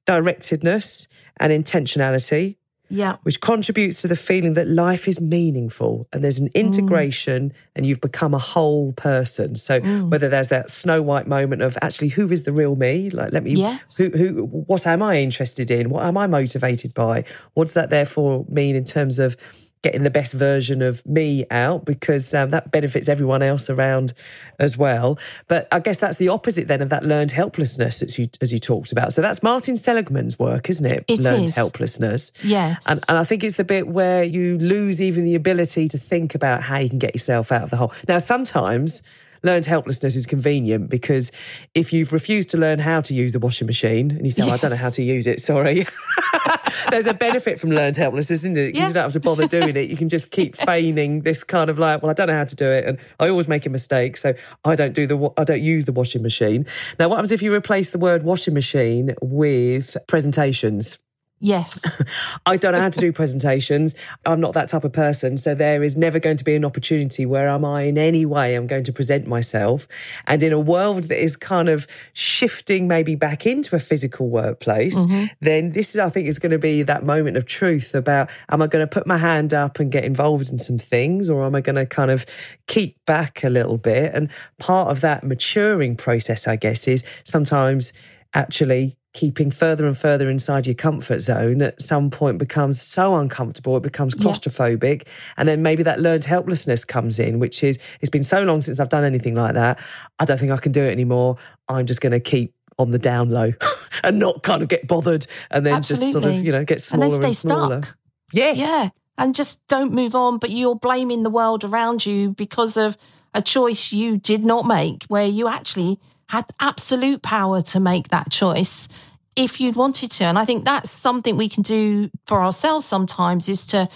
directedness, 0.05 1.07
and 1.38 1.51
intentionality 1.51 2.57
yeah 2.93 3.17
which 3.24 3.41
contributes 3.41 4.01
to 4.01 4.07
the 4.07 4.15
feeling 4.15 4.53
that 4.53 4.67
life 4.67 5.07
is 5.07 5.19
meaningful 5.19 6.07
and 6.13 6.24
there's 6.24 6.38
an 6.38 6.50
mm. 6.50 6.53
integration 6.53 7.51
and 7.75 7.86
you've 7.86 8.01
become 8.01 8.33
a 8.36 8.39
whole 8.39 8.93
person. 8.93 9.55
So 9.55 9.81
mm. 9.81 10.12
whether 10.12 10.29
there's 10.29 10.50
that 10.50 10.69
Snow 10.69 11.01
White 11.01 11.27
moment 11.27 11.63
of 11.63 11.77
actually 11.81 12.10
who 12.10 12.29
is 12.31 12.43
the 12.43 12.51
real 12.51 12.75
me? 12.75 13.10
Like 13.10 13.33
let 13.33 13.43
me 13.43 13.53
Yes. 13.53 13.98
who 13.98 14.10
who 14.10 14.45
what 14.45 14.86
am 14.86 15.01
I 15.01 15.17
interested 15.22 15.72
in? 15.72 15.89
What 15.89 16.05
am 16.05 16.17
I 16.17 16.27
motivated 16.27 16.93
by? 16.93 17.24
What 17.53 17.65
does 17.65 17.74
that 17.74 17.89
therefore 17.89 18.45
mean 18.48 18.75
in 18.75 18.83
terms 18.83 19.17
of 19.17 19.38
getting 19.84 20.04
the 20.04 20.10
best 20.10 20.34
version 20.34 20.82
of 20.82 21.06
me 21.06 21.46
out 21.52 21.86
because 21.86 22.34
um, 22.34 22.50
that 22.50 22.72
benefits 22.72 23.08
everyone 23.08 23.44
else 23.44 23.70
around 23.70 24.13
as 24.60 24.78
well. 24.78 25.20
But 25.48 25.68
I 25.72 25.80
guess 25.80 25.98
that's 25.98 26.18
the 26.18 26.30
opposite 26.30 26.68
then 26.68 26.82
of 26.82 26.90
that 26.90 27.04
learned 27.06 27.32
helplessness 27.32 28.02
as 28.02 28.18
you 28.18 28.30
as 28.42 28.52
you 28.52 28.60
talked 28.60 28.92
about. 28.92 29.13
So 29.13 29.22
that's 29.22 29.44
Martin 29.44 29.75
Seligman's 29.75 30.40
work, 30.40 30.70
isn't 30.70 30.86
it? 30.86 31.06
It 31.08 31.20
learned 31.20 31.50
is. 31.50 31.56
helplessness. 31.56 32.32
Yes. 32.44 32.90
And, 32.90 33.00
and 33.08 33.18
I 33.18 33.24
think 33.24 33.44
it's 33.44 33.58
the 33.58 33.63
bit 33.63 33.88
where 33.88 34.24
you 34.24 34.58
lose 34.58 35.02
even 35.02 35.25
the 35.25 35.36
ability 35.36 35.88
to 35.90 35.98
think 35.98 36.34
about 36.34 36.63
how 36.63 36.80
you 36.80 36.90
can 36.90 37.00
get 37.00 37.13
yourself 37.13 37.52
out 37.52 37.63
of 37.63 37.70
the 37.70 37.78
hole. 37.78 37.94
Now, 38.08 38.18
sometimes 38.18 39.04
learned 39.44 39.66
helplessness 39.66 40.16
is 40.16 40.26
convenient 40.26 40.90
because 40.90 41.32
if 41.74 41.94
you've 41.94 42.14
refused 42.14 42.50
to 42.50 42.58
learn 42.58 42.80
how 42.80 43.02
to 43.02 43.14
use 43.14 43.34
the 43.34 43.40
washing 43.40 43.68
machine 43.68 44.12
and 44.12 44.26
you 44.26 44.32
say, 44.32 44.44
oh, 44.44 44.52
I 44.52 44.58
don't 44.58 44.72
know 44.72 44.78
how 44.78 44.90
to 44.90 45.04
use 45.04 45.28
it, 45.28 45.42
sorry. 45.42 45.86
There's 46.90 47.08
a 47.08 47.14
benefit 47.14 47.60
from 47.60 47.72
learned 47.72 47.98
helplessness, 47.98 48.42
isn't 48.42 48.58
it? 48.58 48.76
Yeah. 48.76 48.88
you 48.88 48.94
don't 48.94 49.04
have 49.04 49.14
to 49.14 49.20
bother 49.20 49.48
doing 49.48 49.76
it. 49.76 49.90
You 49.90 49.98
can 49.98 50.10
just 50.10 50.32
keep 50.32 50.56
feigning 50.66 51.22
this 51.22 51.44
kind 51.44 51.70
of 51.70 51.80
like, 51.80 52.02
well, 52.02 52.10
I 52.10 52.14
don't 52.14 52.28
know 52.28 52.38
how 52.38 52.44
to 52.46 52.56
do 52.56 52.70
it, 52.70 52.86
and 52.86 52.98
I 53.20 53.30
always 53.30 53.48
make 53.48 53.66
a 53.66 53.70
mistake, 53.70 54.18
so 54.18 54.34
I 54.66 54.76
don't 54.76 54.94
do 54.94 55.08
the 55.08 55.32
I 55.38 55.44
don't 55.44 55.62
use 55.62 55.86
the 55.86 55.92
washing 55.92 56.22
machine. 56.22 56.66
Now, 57.00 57.10
what 57.10 57.16
happens 57.16 57.32
if 57.32 57.42
you 57.42 57.54
replace 57.54 57.90
the 57.92 58.00
word 58.00 58.24
washing 58.24 58.54
machine 58.54 59.16
with 59.22 59.98
presentations? 60.08 61.00
Yes. 61.44 61.86
I 62.46 62.58
don't 62.58 62.74
know 62.74 62.80
how 62.80 62.90
to 62.90 63.00
do 63.00 63.12
presentations. 63.12 63.96
I'm 64.26 64.40
not 64.40 64.54
that 64.54 64.70
type 64.70 64.84
of 64.84 64.94
person. 64.94 65.38
So 65.38 65.54
there 65.54 65.84
is 65.84 65.98
never 65.98 66.18
going 66.18 66.38
to 66.38 66.44
be 66.44 66.56
an 66.56 66.66
opportunity 66.66 67.26
where 67.26 67.50
am 67.50 67.66
I 67.66 67.84
in 67.84 67.98
any 67.98 68.26
way 68.26 68.56
I'm 68.56 68.66
going 68.66 68.86
to 68.86 68.94
present 68.94 69.28
myself. 69.28 69.88
And 70.26 70.42
in 70.42 70.54
a 70.54 70.60
world 70.60 71.04
that 71.04 71.22
is 71.22 71.36
kind 71.36 71.70
of 71.70 71.86
shifting 72.14 72.88
maybe 72.88 73.16
back 73.16 73.46
into 73.46 73.76
a 73.76 73.80
physical 73.80 74.30
workplace, 74.30 74.98
mm-hmm. 74.98 75.26
then 75.42 75.74
this 75.74 75.94
is, 75.94 76.00
I 76.00 76.10
think, 76.10 76.28
is 76.28 76.40
going 76.40 76.52
to 76.52 76.60
be 76.60 76.82
that 76.84 77.06
moment 77.06 77.38
of 77.38 77.46
truth 77.46 77.94
about 77.94 78.30
am 78.50 78.62
I 78.62 78.68
going 78.68 78.84
to 78.84 78.90
put 78.90 79.06
my 79.06 79.18
hand 79.18 79.54
up 79.54 79.80
and 79.80 79.92
get 79.92 80.06
involved 80.06 80.50
in 80.50 80.58
some 80.58 80.78
things 80.78 81.30
or 81.30 81.46
am 81.46 81.56
I 81.56 81.62
going 81.62 81.76
to 81.76 81.86
kind 81.86 82.10
of 82.10 82.26
keep 82.68 83.04
back 83.06 83.44
a 83.44 83.50
little 83.50 83.78
bit? 83.78 84.14
And 84.14 84.30
part 84.60 84.90
of 84.90 85.02
that 85.02 85.26
maturing 85.26 85.98
process, 85.98 86.48
I 86.48 86.56
guess, 86.56 86.88
is 86.88 87.04
sometimes 87.26 87.92
actually 88.34 88.98
keeping 89.13 89.52
further 89.52 89.86
and 89.86 89.96
further 89.96 90.28
inside 90.30 90.66
your 90.66 90.74
comfort 90.74 91.20
zone 91.20 91.62
at 91.62 91.80
some 91.80 92.10
point 92.10 92.40
becomes 92.40 92.82
so 92.82 93.16
uncomfortable 93.16 93.78
it 93.78 93.84
becomes 93.84 94.16
Yeah. 94.18 94.24
claustrophobic 94.32 95.08
and 95.38 95.48
then 95.48 95.62
maybe 95.62 95.84
that 95.84 96.00
learned 96.00 96.24
helplessness 96.24 96.84
comes 96.84 97.20
in 97.20 97.38
which 97.38 97.63
is 97.63 97.78
it's 98.02 98.10
been 98.10 98.24
so 98.24 98.42
long 98.44 98.62
since 98.62 98.80
i've 98.80 98.90
done 98.90 99.04
anything 99.04 99.36
like 99.36 99.54
that 99.54 99.80
i 100.18 100.25
don't 100.25 100.40
think 100.40 100.52
i 100.52 100.58
can 100.58 100.72
do 100.72 100.82
it 100.82 100.92
anymore 100.92 101.38
i'm 101.70 101.86
just 101.86 102.02
going 102.02 102.12
to 102.12 102.20
keep 102.20 102.56
on 102.80 102.90
the 102.90 102.98
down 102.98 103.30
low 103.30 103.52
and 104.04 104.18
not 104.18 104.42
kind 104.42 104.63
of 104.63 104.68
get 104.68 104.88
bothered 104.88 105.28
and 105.52 105.63
then 105.63 105.80
just 105.84 106.12
sort 106.12 106.25
of 106.25 106.34
you 106.44 106.52
know 106.52 106.66
get 106.66 106.75
and 106.75 106.82
smaller 106.82 107.18
then 107.18 107.25
and, 107.25 107.36
smaller 107.36 107.82
stuck. 107.84 107.98
yes 108.32 108.58
Yeah. 108.58 108.90
And 109.16 109.36
just 109.36 109.62
don't 109.68 109.94
move 109.94 110.16
on, 110.16 110.40
but 110.40 110.50
you're 110.50 110.74
blaming 110.74 111.22
the 111.22 111.30
world 111.30 111.63
around 111.63 112.04
you 112.04 112.32
because 112.32 112.78
of 112.78 112.98
a 113.36 113.44
choice 113.44 113.94
you 113.94 114.18
did 114.18 114.44
not 114.44 114.66
make, 114.66 115.04
where 115.04 115.28
you 115.28 115.48
actually 115.48 116.00
had 116.34 116.46
absolute 116.60 117.22
power 117.22 117.62
to 117.62 117.80
make 117.80 118.08
that 118.08 118.32
choice 118.32 118.88
if 119.36 119.62
you'd 119.62 119.75
wanted 119.75 120.10
to. 120.10 120.24
And 120.24 120.40
I 120.40 120.46
think 120.46 120.66
that's 120.66 120.90
something 120.90 121.38
we 121.38 121.48
can 121.48 121.62
do 121.62 122.10
for 122.25 122.42
ourselves 122.42 122.88
sometimes 122.88 123.48
is 123.48 123.68
to, 123.68 123.88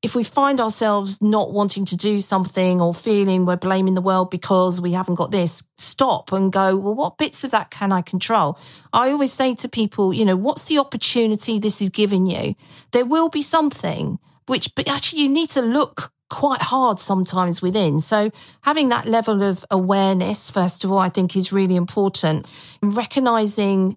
if 0.00 0.14
we 0.14 0.24
find 0.24 0.58
ourselves 0.58 1.20
not 1.20 1.52
wanting 1.52 1.84
to 1.84 1.94
do 1.94 2.22
something 2.22 2.80
or 2.80 2.94
feeling 2.94 3.44
we're 3.44 3.56
blaming 3.56 3.92
the 3.92 4.00
world 4.00 4.30
because 4.30 4.80
we 4.80 4.92
haven't 4.92 5.16
got 5.16 5.32
this, 5.32 5.64
stop 5.76 6.32
and 6.32 6.50
go, 6.50 6.74
well, 6.76 6.94
what 6.94 7.18
bits 7.18 7.44
of 7.44 7.50
that 7.50 7.70
can 7.70 7.92
I 7.92 8.00
control? 8.00 8.58
I 8.94 9.10
always 9.10 9.34
say 9.34 9.54
to 9.56 9.68
people, 9.68 10.14
you 10.14 10.24
know, 10.24 10.36
what's 10.36 10.64
the 10.64 10.78
opportunity 10.78 11.58
this 11.58 11.82
is 11.82 11.90
giving 11.90 12.24
you? 12.24 12.54
There 12.92 13.04
will 13.04 13.28
be 13.28 13.42
something 13.42 14.18
which, 14.46 14.74
but 14.74 14.88
actually, 14.88 15.20
you 15.20 15.28
need 15.28 15.50
to 15.50 15.60
look 15.60 16.10
quite 16.28 16.62
hard 16.62 16.98
sometimes 16.98 17.62
within. 17.62 17.98
So, 17.98 18.30
having 18.62 18.88
that 18.88 19.06
level 19.06 19.42
of 19.42 19.64
awareness, 19.70 20.50
first 20.50 20.84
of 20.84 20.92
all, 20.92 20.98
I 20.98 21.08
think 21.08 21.36
is 21.36 21.52
really 21.52 21.76
important. 21.76 22.46
Recognizing 22.82 23.96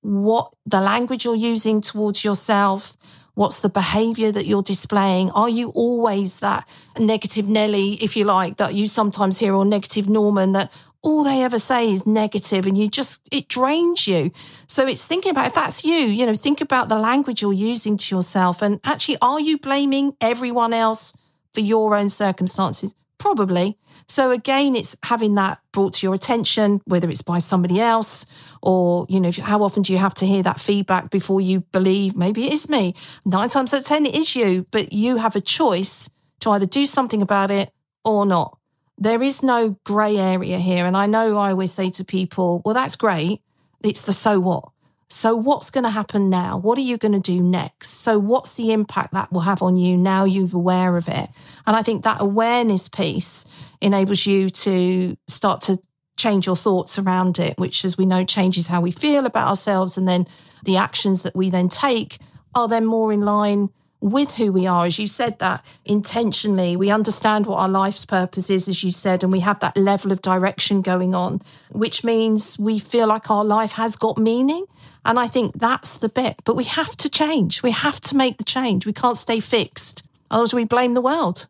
what 0.00 0.52
the 0.64 0.80
language 0.80 1.24
you're 1.24 1.34
using 1.34 1.80
towards 1.80 2.24
yourself, 2.24 2.96
what's 3.34 3.60
the 3.60 3.68
behavior 3.68 4.32
that 4.32 4.46
you're 4.46 4.62
displaying? 4.62 5.30
Are 5.30 5.48
you 5.48 5.70
always 5.70 6.40
that 6.40 6.66
negative 6.98 7.48
Nelly, 7.48 7.94
if 8.02 8.16
you 8.16 8.24
like, 8.24 8.56
that 8.56 8.74
you 8.74 8.88
sometimes 8.88 9.38
hear, 9.38 9.54
or 9.54 9.64
negative 9.64 10.08
Norman 10.08 10.52
that 10.52 10.72
all 11.02 11.22
they 11.22 11.42
ever 11.42 11.58
say 11.58 11.92
is 11.92 12.06
negative 12.06 12.66
and 12.66 12.76
you 12.76 12.88
just, 12.88 13.20
it 13.30 13.48
drains 13.48 14.06
you. 14.06 14.32
So 14.66 14.86
it's 14.86 15.04
thinking 15.04 15.30
about 15.30 15.46
if 15.46 15.54
that's 15.54 15.84
you, 15.84 15.94
you 15.94 16.26
know, 16.26 16.34
think 16.34 16.60
about 16.60 16.88
the 16.88 16.96
language 16.98 17.40
you're 17.40 17.52
using 17.52 17.96
to 17.96 18.16
yourself. 18.16 18.62
And 18.62 18.80
actually, 18.82 19.18
are 19.22 19.38
you 19.38 19.58
blaming 19.58 20.16
everyone 20.20 20.72
else 20.72 21.14
for 21.58 21.64
your 21.64 21.96
own 21.96 22.08
circumstances? 22.08 22.94
Probably. 23.18 23.76
So 24.06 24.30
again, 24.30 24.76
it's 24.76 24.94
having 25.02 25.34
that 25.34 25.58
brought 25.72 25.94
to 25.94 26.06
your 26.06 26.14
attention, 26.14 26.80
whether 26.84 27.10
it's 27.10 27.20
by 27.20 27.38
somebody 27.38 27.80
else 27.80 28.26
or, 28.62 29.06
you 29.08 29.18
know, 29.18 29.32
how 29.32 29.64
often 29.64 29.82
do 29.82 29.92
you 29.92 29.98
have 29.98 30.14
to 30.14 30.26
hear 30.26 30.44
that 30.44 30.60
feedback 30.60 31.10
before 31.10 31.40
you 31.40 31.62
believe 31.72 32.14
maybe 32.14 32.46
it 32.46 32.52
is 32.52 32.68
me? 32.68 32.94
Nine 33.24 33.48
times 33.48 33.74
out 33.74 33.80
of 33.80 33.86
10, 33.86 34.06
it 34.06 34.14
is 34.14 34.36
you, 34.36 34.66
but 34.70 34.92
you 34.92 35.16
have 35.16 35.34
a 35.34 35.40
choice 35.40 36.08
to 36.40 36.50
either 36.50 36.64
do 36.64 36.86
something 36.86 37.22
about 37.22 37.50
it 37.50 37.72
or 38.04 38.24
not. 38.24 38.56
There 38.96 39.20
is 39.20 39.42
no 39.42 39.78
grey 39.82 40.16
area 40.16 40.58
here. 40.58 40.86
And 40.86 40.96
I 40.96 41.06
know 41.06 41.36
I 41.36 41.50
always 41.50 41.72
say 41.72 41.90
to 41.90 42.04
people, 42.04 42.62
well, 42.64 42.74
that's 42.74 42.94
great. 42.94 43.42
It's 43.82 44.02
the 44.02 44.12
so 44.12 44.38
what. 44.38 44.70
So, 45.10 45.34
what's 45.34 45.70
going 45.70 45.84
to 45.84 45.90
happen 45.90 46.28
now? 46.28 46.58
What 46.58 46.76
are 46.76 46.82
you 46.82 46.98
going 46.98 47.12
to 47.12 47.20
do 47.20 47.40
next? 47.40 47.90
So, 47.90 48.18
what's 48.18 48.52
the 48.52 48.72
impact 48.72 49.14
that 49.14 49.32
will 49.32 49.40
have 49.40 49.62
on 49.62 49.76
you 49.76 49.96
now 49.96 50.24
you're 50.24 50.48
aware 50.52 50.96
of 50.96 51.08
it? 51.08 51.30
And 51.66 51.74
I 51.74 51.82
think 51.82 52.04
that 52.04 52.20
awareness 52.20 52.88
piece 52.88 53.46
enables 53.80 54.26
you 54.26 54.50
to 54.50 55.16
start 55.26 55.62
to 55.62 55.78
change 56.18 56.46
your 56.46 56.56
thoughts 56.56 56.98
around 56.98 57.38
it, 57.38 57.56
which, 57.58 57.84
as 57.84 57.96
we 57.96 58.04
know, 58.04 58.24
changes 58.24 58.66
how 58.66 58.82
we 58.82 58.90
feel 58.90 59.24
about 59.24 59.48
ourselves. 59.48 59.96
And 59.96 60.06
then 60.06 60.26
the 60.64 60.76
actions 60.76 61.22
that 61.22 61.34
we 61.34 61.48
then 61.48 61.70
take 61.70 62.18
are 62.54 62.68
then 62.68 62.84
more 62.84 63.12
in 63.12 63.22
line 63.22 63.70
with 64.00 64.36
who 64.36 64.52
we 64.52 64.66
are. 64.66 64.86
As 64.86 64.98
you 64.98 65.06
said 65.06 65.38
that 65.38 65.64
intentionally, 65.84 66.76
we 66.76 66.90
understand 66.90 67.46
what 67.46 67.58
our 67.58 67.68
life's 67.68 68.04
purpose 68.04 68.50
is, 68.50 68.68
as 68.68 68.84
you 68.84 68.92
said, 68.92 69.22
and 69.22 69.32
we 69.32 69.40
have 69.40 69.60
that 69.60 69.76
level 69.76 70.12
of 70.12 70.20
direction 70.22 70.82
going 70.82 71.14
on, 71.14 71.42
which 71.70 72.04
means 72.04 72.58
we 72.58 72.78
feel 72.78 73.06
like 73.08 73.30
our 73.30 73.44
life 73.44 73.72
has 73.72 73.96
got 73.96 74.18
meaning. 74.18 74.66
And 75.04 75.18
I 75.18 75.26
think 75.26 75.58
that's 75.58 75.96
the 75.96 76.08
bit. 76.08 76.40
But 76.44 76.56
we 76.56 76.64
have 76.64 76.96
to 76.96 77.08
change. 77.08 77.62
We 77.62 77.70
have 77.70 78.00
to 78.02 78.16
make 78.16 78.38
the 78.38 78.44
change. 78.44 78.86
We 78.86 78.92
can't 78.92 79.16
stay 79.16 79.40
fixed. 79.40 80.02
Otherwise, 80.30 80.54
we 80.54 80.64
blame 80.64 80.94
the 80.94 81.00
world. 81.00 81.46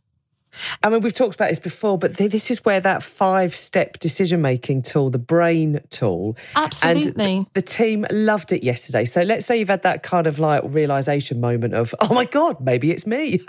I 0.82 0.88
mean, 0.88 1.00
we've 1.00 1.14
talked 1.14 1.34
about 1.34 1.48
this 1.48 1.58
before, 1.58 1.98
but 1.98 2.16
th- 2.16 2.30
this 2.30 2.50
is 2.50 2.64
where 2.64 2.80
that 2.80 3.02
five 3.02 3.54
step 3.54 3.98
decision 3.98 4.42
making 4.42 4.82
tool, 4.82 5.10
the 5.10 5.18
brain 5.18 5.80
tool, 5.90 6.36
Absolutely. 6.56 7.36
And 7.36 7.46
the 7.54 7.62
team 7.62 8.06
loved 8.10 8.52
it 8.52 8.62
yesterday. 8.62 9.04
So 9.04 9.22
let's 9.22 9.46
say 9.46 9.58
you've 9.58 9.68
had 9.68 9.82
that 9.82 10.02
kind 10.02 10.26
of 10.26 10.38
like 10.38 10.62
realization 10.64 11.40
moment 11.40 11.74
of, 11.74 11.94
oh 12.00 12.12
my 12.12 12.24
God, 12.24 12.60
maybe 12.60 12.90
it's 12.90 13.06
me. 13.06 13.40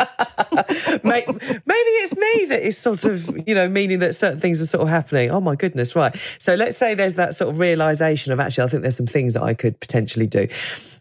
Maybe 1.04 1.92
it's 2.02 2.16
me 2.16 2.46
that 2.46 2.62
is 2.62 2.78
sort 2.78 3.06
of, 3.06 3.48
you 3.48 3.54
know, 3.54 3.68
meaning 3.68 4.00
that 4.00 4.16
certain 4.16 4.40
things 4.40 4.62
are 4.62 4.66
sort 4.66 4.84
of 4.84 4.90
happening. 4.90 5.32
Oh 5.32 5.40
my 5.40 5.56
goodness, 5.56 5.96
right. 5.96 6.16
So 6.38 6.56
let's 6.56 6.78
say 6.78 6.96
there's 6.96 7.16
that 7.16 7.36
sort 7.36 7.52
of 7.52 7.60
realization 7.60 8.34
of 8.34 8.40
actually, 8.40 8.66
I 8.66 8.68
think 8.68 8.82
there's 8.82 8.98
some 8.98 9.08
things 9.08 9.34
that 9.34 9.44
I 9.44 9.54
could 9.54 9.80
potentially 9.80 10.28
do. 10.28 10.48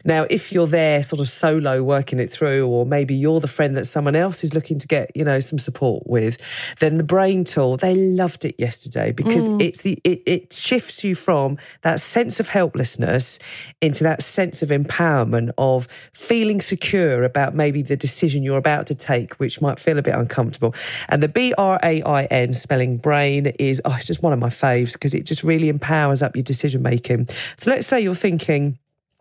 Now, 0.05 0.25
if 0.29 0.51
you're 0.51 0.67
there 0.67 1.03
sort 1.03 1.19
of 1.19 1.29
solo 1.29 1.83
working 1.83 2.19
it 2.19 2.31
through, 2.31 2.67
or 2.67 2.85
maybe 2.85 3.15
you're 3.15 3.39
the 3.39 3.47
friend 3.47 3.75
that 3.77 3.85
someone 3.85 4.15
else 4.15 4.43
is 4.43 4.53
looking 4.53 4.79
to 4.79 4.87
get, 4.87 5.11
you 5.15 5.23
know, 5.23 5.39
some 5.39 5.59
support 5.59 6.03
with, 6.07 6.37
then 6.79 6.97
the 6.97 7.03
brain 7.03 7.43
tool, 7.43 7.77
they 7.77 7.95
loved 7.95 8.45
it 8.45 8.55
yesterday 8.57 9.11
because 9.11 9.49
mm. 9.49 9.61
it's 9.61 9.81
the 9.81 9.99
it, 10.03 10.21
it 10.25 10.53
shifts 10.53 11.03
you 11.03 11.15
from 11.15 11.57
that 11.81 11.99
sense 11.99 12.39
of 12.39 12.49
helplessness 12.49 13.39
into 13.81 14.03
that 14.03 14.21
sense 14.21 14.61
of 14.61 14.69
empowerment 14.69 15.51
of 15.57 15.87
feeling 16.13 16.61
secure 16.61 17.23
about 17.23 17.55
maybe 17.55 17.81
the 17.81 17.97
decision 17.97 18.43
you're 18.43 18.57
about 18.57 18.87
to 18.87 18.95
take, 18.95 19.33
which 19.35 19.61
might 19.61 19.79
feel 19.79 19.97
a 19.97 20.01
bit 20.01 20.15
uncomfortable. 20.15 20.73
And 21.09 21.21
the 21.21 21.27
B 21.27 21.53
R 21.57 21.79
A 21.83 22.01
I 22.03 22.23
N 22.25 22.53
spelling 22.53 22.97
brain 22.97 23.47
is 23.59 23.81
oh, 23.85 23.93
it's 23.95 24.05
just 24.05 24.23
one 24.23 24.33
of 24.33 24.39
my 24.39 24.49
faves 24.49 24.93
because 24.93 25.13
it 25.13 25.25
just 25.25 25.43
really 25.43 25.69
empowers 25.69 26.21
up 26.21 26.35
your 26.35 26.43
decision 26.43 26.81
making. 26.81 27.27
So 27.57 27.71
let's 27.71 27.87
say 27.87 27.99
you're 27.99 28.15
thinking 28.15 28.77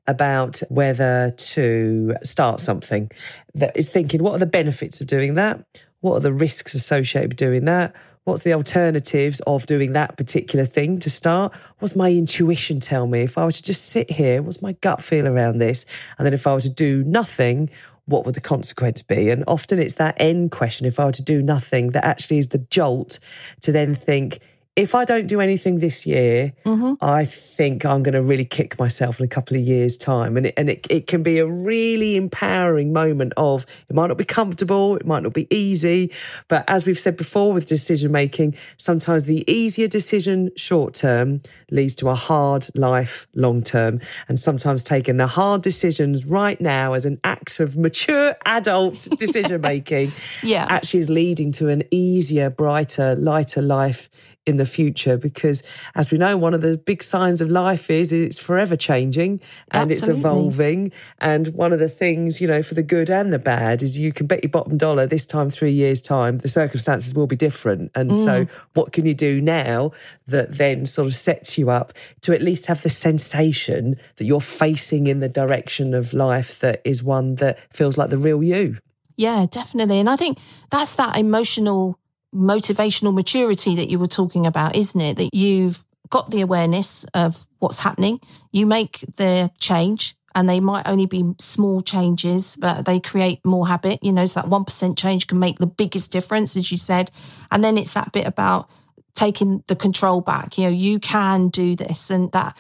about 0.08 0.60
whether 0.70 1.32
to 1.36 2.16
start 2.24 2.58
something 2.58 3.10
that 3.54 3.76
is 3.76 3.90
thinking 3.90 4.22
what 4.22 4.32
are 4.32 4.38
the 4.38 4.46
benefits 4.46 5.00
of 5.00 5.06
doing 5.06 5.34
that? 5.34 5.64
What 6.00 6.16
are 6.16 6.20
the 6.20 6.32
risks 6.32 6.74
associated 6.74 7.30
with 7.30 7.36
doing 7.36 7.66
that? 7.66 7.94
What's 8.24 8.42
the 8.42 8.54
alternatives 8.54 9.40
of 9.46 9.66
doing 9.66 9.92
that 9.92 10.16
particular 10.16 10.64
thing 10.64 10.98
to 11.00 11.10
start? 11.10 11.52
What's 11.78 11.96
my 11.96 12.10
intuition 12.10 12.80
tell 12.80 13.06
me? 13.06 13.20
If 13.20 13.38
i 13.38 13.44
were 13.44 13.52
to 13.52 13.62
just 13.62 13.86
sit 13.86 14.10
here 14.10 14.42
what's 14.42 14.62
my 14.62 14.72
gut 14.80 15.02
feel 15.02 15.28
around 15.28 15.58
this? 15.58 15.86
And 16.18 16.26
then 16.26 16.34
if 16.34 16.46
i 16.46 16.52
were 16.52 16.60
to 16.60 16.70
do 16.70 17.04
nothing 17.04 17.70
what 18.06 18.24
would 18.24 18.34
the 18.34 18.40
consequence 18.40 19.02
be? 19.02 19.28
And 19.28 19.44
often 19.46 19.78
it's 19.78 19.94
that 19.94 20.14
end 20.18 20.50
question. 20.50 20.86
If 20.86 20.98
i 20.98 21.04
were 21.04 21.12
to 21.12 21.22
do 21.22 21.42
nothing 21.42 21.90
that 21.90 22.04
actually 22.04 22.38
is 22.38 22.48
the 22.48 22.58
jolt 22.58 23.18
to 23.60 23.70
then 23.70 23.94
think 23.94 24.40
if 24.78 24.94
I 24.94 25.04
don't 25.04 25.26
do 25.26 25.40
anything 25.40 25.80
this 25.80 26.06
year, 26.06 26.52
Mm-hmm. 26.64 26.94
I 27.04 27.24
think 27.24 27.84
I'm 27.84 28.02
going 28.02 28.14
to 28.14 28.22
really 28.22 28.44
kick 28.44 28.78
myself 28.78 29.18
in 29.20 29.24
a 29.24 29.28
couple 29.28 29.56
of 29.56 29.62
years' 29.62 29.96
time. 29.96 30.36
And 30.36 30.46
it, 30.46 30.54
and 30.56 30.68
it, 30.70 30.86
it 30.90 31.06
can 31.06 31.22
be 31.22 31.38
a 31.38 31.46
really 31.46 32.14
empowering 32.16 32.92
moment 32.92 33.32
of 33.36 33.64
it 33.88 33.94
might 33.94 34.06
not 34.08 34.18
be 34.18 34.24
comfortable, 34.24 34.96
it 34.96 35.06
might 35.06 35.22
not 35.22 35.32
be 35.32 35.46
easy. 35.54 36.12
But 36.48 36.64
as 36.68 36.84
we've 36.86 36.98
said 36.98 37.16
before 37.16 37.52
with 37.52 37.66
decision 37.66 38.12
making, 38.12 38.54
sometimes 38.76 39.24
the 39.24 39.50
easier 39.50 39.88
decision 39.88 40.50
short 40.56 40.94
term 40.94 41.40
leads 41.70 41.94
to 41.96 42.08
a 42.10 42.14
hard 42.14 42.66
life 42.76 43.26
long 43.34 43.62
term. 43.62 44.00
And 44.28 44.38
sometimes 44.38 44.84
taking 44.84 45.16
the 45.16 45.26
hard 45.26 45.62
decisions 45.62 46.26
right 46.26 46.60
now 46.60 46.92
as 46.92 47.04
an 47.06 47.18
act 47.24 47.58
of 47.60 47.76
mature 47.76 48.36
adult 48.46 49.08
decision 49.18 49.60
making 49.62 50.12
Yeah. 50.42 50.66
actually 50.68 51.00
is 51.00 51.10
leading 51.10 51.50
to 51.52 51.68
an 51.68 51.82
easier, 51.90 52.50
brighter, 52.50 53.16
lighter 53.16 53.62
life 53.62 54.08
in 54.48 54.56
the 54.56 54.66
future 54.66 55.16
because 55.18 55.62
as 55.94 56.10
we 56.10 56.16
know 56.16 56.36
one 56.36 56.54
of 56.54 56.62
the 56.62 56.78
big 56.78 57.02
signs 57.02 57.40
of 57.40 57.50
life 57.50 57.90
is 57.90 58.12
it's 58.12 58.38
forever 58.38 58.76
changing 58.76 59.40
and 59.70 59.90
it's 59.90 60.08
evolving. 60.08 60.90
And 61.18 61.48
one 61.48 61.72
of 61.72 61.78
the 61.78 61.88
things 61.88 62.40
you 62.40 62.48
know 62.48 62.62
for 62.62 62.74
the 62.74 62.82
good 62.82 63.10
and 63.10 63.32
the 63.32 63.38
bad 63.38 63.82
is 63.82 63.98
you 63.98 64.10
can 64.10 64.26
bet 64.26 64.42
your 64.42 64.50
bottom 64.50 64.78
dollar 64.78 65.06
this 65.06 65.26
time 65.26 65.50
3 65.50 65.70
years 65.70 66.00
time 66.00 66.38
the 66.38 66.48
circumstances 66.48 67.14
will 67.14 67.26
be 67.26 67.36
different. 67.36 67.90
And 67.94 68.16
so 68.16 68.46
mm. 68.46 68.50
what 68.72 68.92
can 68.92 69.04
you 69.04 69.14
do 69.14 69.40
now 69.40 69.92
that 70.26 70.56
then 70.56 70.86
sort 70.86 71.06
of 71.06 71.14
sets 71.14 71.58
you 71.58 71.68
up 71.70 71.92
to 72.22 72.34
at 72.34 72.40
least 72.40 72.66
have 72.66 72.82
the 72.82 72.88
sensation 72.88 73.96
that 74.16 74.24
you're 74.24 74.40
facing 74.40 75.06
in 75.06 75.20
the 75.20 75.28
direction 75.28 75.92
of 75.92 76.14
life 76.14 76.58
that 76.60 76.80
is 76.84 77.02
one 77.02 77.34
that 77.36 77.58
feels 77.72 77.98
like 77.98 78.08
the 78.08 78.18
real 78.18 78.42
you? 78.42 78.78
Yeah, 79.18 79.46
definitely. 79.50 79.98
And 79.98 80.08
I 80.08 80.16
think 80.16 80.38
that's 80.70 80.92
that 80.92 81.16
emotional, 81.18 81.98
motivational 82.34 83.14
maturity 83.14 83.74
that 83.76 83.88
you 83.88 83.98
were 83.98 84.06
talking 84.06 84.46
about, 84.46 84.76
isn't 84.76 85.00
it? 85.00 85.16
That 85.16 85.34
you've 85.34 85.84
got 86.10 86.30
the 86.30 86.40
awareness 86.40 87.04
of 87.14 87.46
what's 87.58 87.80
happening, 87.80 88.20
you 88.52 88.66
make 88.66 89.04
the 89.16 89.50
change. 89.58 90.14
And 90.34 90.48
they 90.48 90.60
might 90.60 90.86
only 90.86 91.06
be 91.06 91.34
small 91.40 91.80
changes, 91.80 92.56
but 92.56 92.84
they 92.84 93.00
create 93.00 93.44
more 93.44 93.66
habit. 93.66 93.98
You 94.02 94.12
know, 94.12 94.24
so 94.26 94.42
that 94.42 94.50
1% 94.50 94.96
change 94.96 95.26
can 95.26 95.38
make 95.40 95.58
the 95.58 95.66
biggest 95.66 96.12
difference, 96.12 96.56
as 96.56 96.70
you 96.70 96.78
said. 96.78 97.10
And 97.50 97.64
then 97.64 97.76
it's 97.76 97.94
that 97.94 98.12
bit 98.12 98.26
about 98.26 98.70
taking 99.16 99.64
the 99.66 99.74
control 99.74 100.20
back. 100.20 100.56
You 100.56 100.64
know, 100.64 100.70
you 100.70 101.00
can 101.00 101.48
do 101.48 101.74
this. 101.74 102.10
And 102.10 102.30
that 102.32 102.56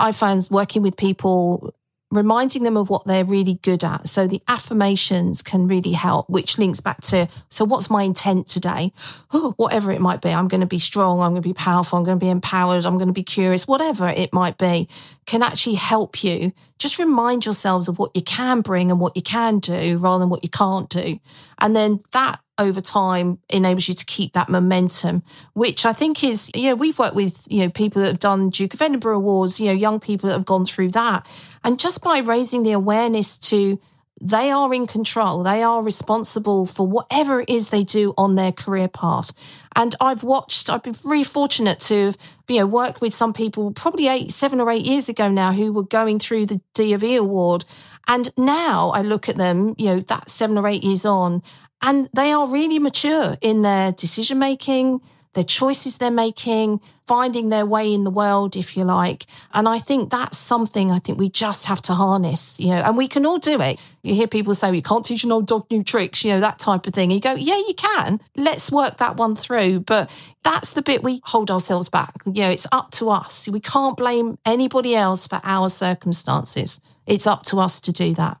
I 0.00 0.10
find 0.10 0.44
working 0.50 0.82
with 0.82 0.96
people 0.96 1.72
reminding 2.10 2.64
them 2.64 2.76
of 2.76 2.90
what 2.90 3.06
they're 3.06 3.24
really 3.24 3.54
good 3.62 3.84
at. 3.84 4.08
So 4.08 4.26
the 4.26 4.42
affirmations 4.48 5.42
can 5.42 5.68
really 5.68 5.92
help, 5.92 6.28
which 6.28 6.58
links 6.58 6.80
back 6.80 7.00
to 7.02 7.28
so 7.48 7.64
what's 7.64 7.88
my 7.88 8.02
intent 8.02 8.46
today? 8.46 8.92
Oh, 9.32 9.54
whatever 9.56 9.92
it 9.92 10.00
might 10.00 10.20
be. 10.20 10.30
I'm 10.30 10.48
going 10.48 10.60
to 10.60 10.66
be 10.66 10.78
strong. 10.78 11.20
I'm 11.20 11.32
going 11.32 11.42
to 11.42 11.48
be 11.48 11.54
powerful. 11.54 11.98
I'm 11.98 12.04
going 12.04 12.18
to 12.18 12.24
be 12.24 12.30
empowered. 12.30 12.84
I'm 12.84 12.96
going 12.96 13.08
to 13.08 13.14
be 13.14 13.22
curious. 13.22 13.66
Whatever 13.66 14.08
it 14.08 14.32
might 14.32 14.58
be 14.58 14.88
can 15.30 15.44
actually 15.44 15.76
help 15.76 16.24
you. 16.24 16.52
Just 16.80 16.98
remind 16.98 17.44
yourselves 17.44 17.86
of 17.86 18.00
what 18.00 18.10
you 18.16 18.22
can 18.22 18.62
bring 18.62 18.90
and 18.90 18.98
what 18.98 19.14
you 19.14 19.22
can 19.22 19.60
do 19.60 19.96
rather 19.98 20.22
than 20.22 20.28
what 20.28 20.42
you 20.42 20.50
can't 20.50 20.90
do. 20.90 21.20
And 21.60 21.76
then 21.76 22.00
that 22.10 22.40
over 22.58 22.80
time 22.80 23.38
enables 23.48 23.86
you 23.86 23.94
to 23.94 24.04
keep 24.04 24.32
that 24.32 24.48
momentum, 24.48 25.22
which 25.52 25.86
I 25.86 25.92
think 25.92 26.24
is, 26.24 26.50
you 26.52 26.70
know, 26.70 26.74
we've 26.74 26.98
worked 26.98 27.14
with, 27.14 27.46
you 27.48 27.62
know, 27.62 27.70
people 27.70 28.02
that 28.02 28.08
have 28.08 28.18
done 28.18 28.50
Duke 28.50 28.74
of 28.74 28.82
Edinburgh 28.82 29.18
Awards, 29.18 29.60
you 29.60 29.66
know, 29.66 29.72
young 29.72 30.00
people 30.00 30.28
that 30.28 30.34
have 30.34 30.44
gone 30.44 30.64
through 30.64 30.90
that. 30.90 31.24
And 31.62 31.78
just 31.78 32.02
by 32.02 32.18
raising 32.18 32.64
the 32.64 32.72
awareness 32.72 33.38
to 33.38 33.80
they 34.20 34.50
are 34.50 34.72
in 34.74 34.86
control, 34.86 35.42
they 35.42 35.62
are 35.62 35.82
responsible 35.82 36.66
for 36.66 36.86
whatever 36.86 37.40
it 37.40 37.48
is 37.48 37.70
they 37.70 37.84
do 37.84 38.12
on 38.18 38.34
their 38.34 38.52
career 38.52 38.88
path. 38.88 39.32
And 39.74 39.94
I've 40.00 40.22
watched, 40.22 40.68
I've 40.68 40.82
been 40.82 40.92
very 40.92 41.24
fortunate 41.24 41.80
to 41.80 42.06
have, 42.06 42.18
you 42.48 42.58
know, 42.58 42.66
worked 42.66 43.00
with 43.00 43.14
some 43.14 43.32
people 43.32 43.72
probably 43.72 44.08
eight, 44.08 44.32
seven 44.32 44.60
or 44.60 44.70
eight 44.70 44.84
years 44.84 45.08
ago 45.08 45.30
now 45.30 45.52
who 45.52 45.72
were 45.72 45.84
going 45.84 46.18
through 46.18 46.46
the 46.46 46.60
D 46.74 46.92
of 46.92 47.02
E 47.02 47.16
award. 47.16 47.64
And 48.06 48.30
now 48.36 48.90
I 48.90 49.02
look 49.02 49.28
at 49.28 49.36
them, 49.36 49.74
you 49.78 49.86
know, 49.86 50.00
that 50.00 50.28
seven 50.28 50.58
or 50.58 50.66
eight 50.66 50.84
years 50.84 51.06
on, 51.06 51.42
and 51.80 52.10
they 52.14 52.30
are 52.30 52.46
really 52.46 52.78
mature 52.78 53.38
in 53.40 53.62
their 53.62 53.92
decision 53.92 54.38
making, 54.38 55.00
their 55.34 55.44
choices 55.44 55.98
they're 55.98 56.10
making, 56.10 56.80
finding 57.06 57.48
their 57.48 57.66
way 57.66 57.92
in 57.92 58.04
the 58.04 58.10
world, 58.10 58.56
if 58.56 58.76
you 58.76 58.84
like. 58.84 59.26
And 59.52 59.68
I 59.68 59.78
think 59.78 60.10
that's 60.10 60.36
something 60.36 60.90
I 60.90 60.98
think 60.98 61.18
we 61.18 61.28
just 61.28 61.66
have 61.66 61.80
to 61.82 61.94
harness, 61.94 62.58
you 62.58 62.68
know, 62.68 62.82
and 62.82 62.96
we 62.96 63.06
can 63.08 63.24
all 63.24 63.38
do 63.38 63.60
it. 63.60 63.78
You 64.02 64.14
hear 64.14 64.26
people 64.26 64.54
say, 64.54 64.74
you 64.74 64.82
can't 64.82 65.04
teach 65.04 65.24
an 65.24 65.32
old 65.32 65.46
dog 65.46 65.66
new 65.70 65.84
tricks, 65.84 66.24
you 66.24 66.32
know, 66.32 66.40
that 66.40 66.58
type 66.58 66.86
of 66.86 66.94
thing. 66.94 67.10
You 67.10 67.20
go, 67.20 67.34
yeah, 67.34 67.58
you 67.58 67.74
can. 67.76 68.20
Let's 68.36 68.72
work 68.72 68.98
that 68.98 69.16
one 69.16 69.34
through. 69.34 69.80
But 69.80 70.10
that's 70.42 70.70
the 70.72 70.82
bit 70.82 71.02
we 71.02 71.20
hold 71.24 71.50
ourselves 71.50 71.88
back. 71.88 72.14
You 72.26 72.42
know, 72.42 72.50
it's 72.50 72.66
up 72.72 72.90
to 72.92 73.10
us. 73.10 73.48
We 73.48 73.60
can't 73.60 73.96
blame 73.96 74.38
anybody 74.44 74.96
else 74.96 75.26
for 75.26 75.40
our 75.44 75.68
circumstances. 75.68 76.80
It's 77.06 77.26
up 77.26 77.42
to 77.44 77.58
us 77.58 77.80
to 77.82 77.92
do 77.92 78.14
that. 78.14 78.38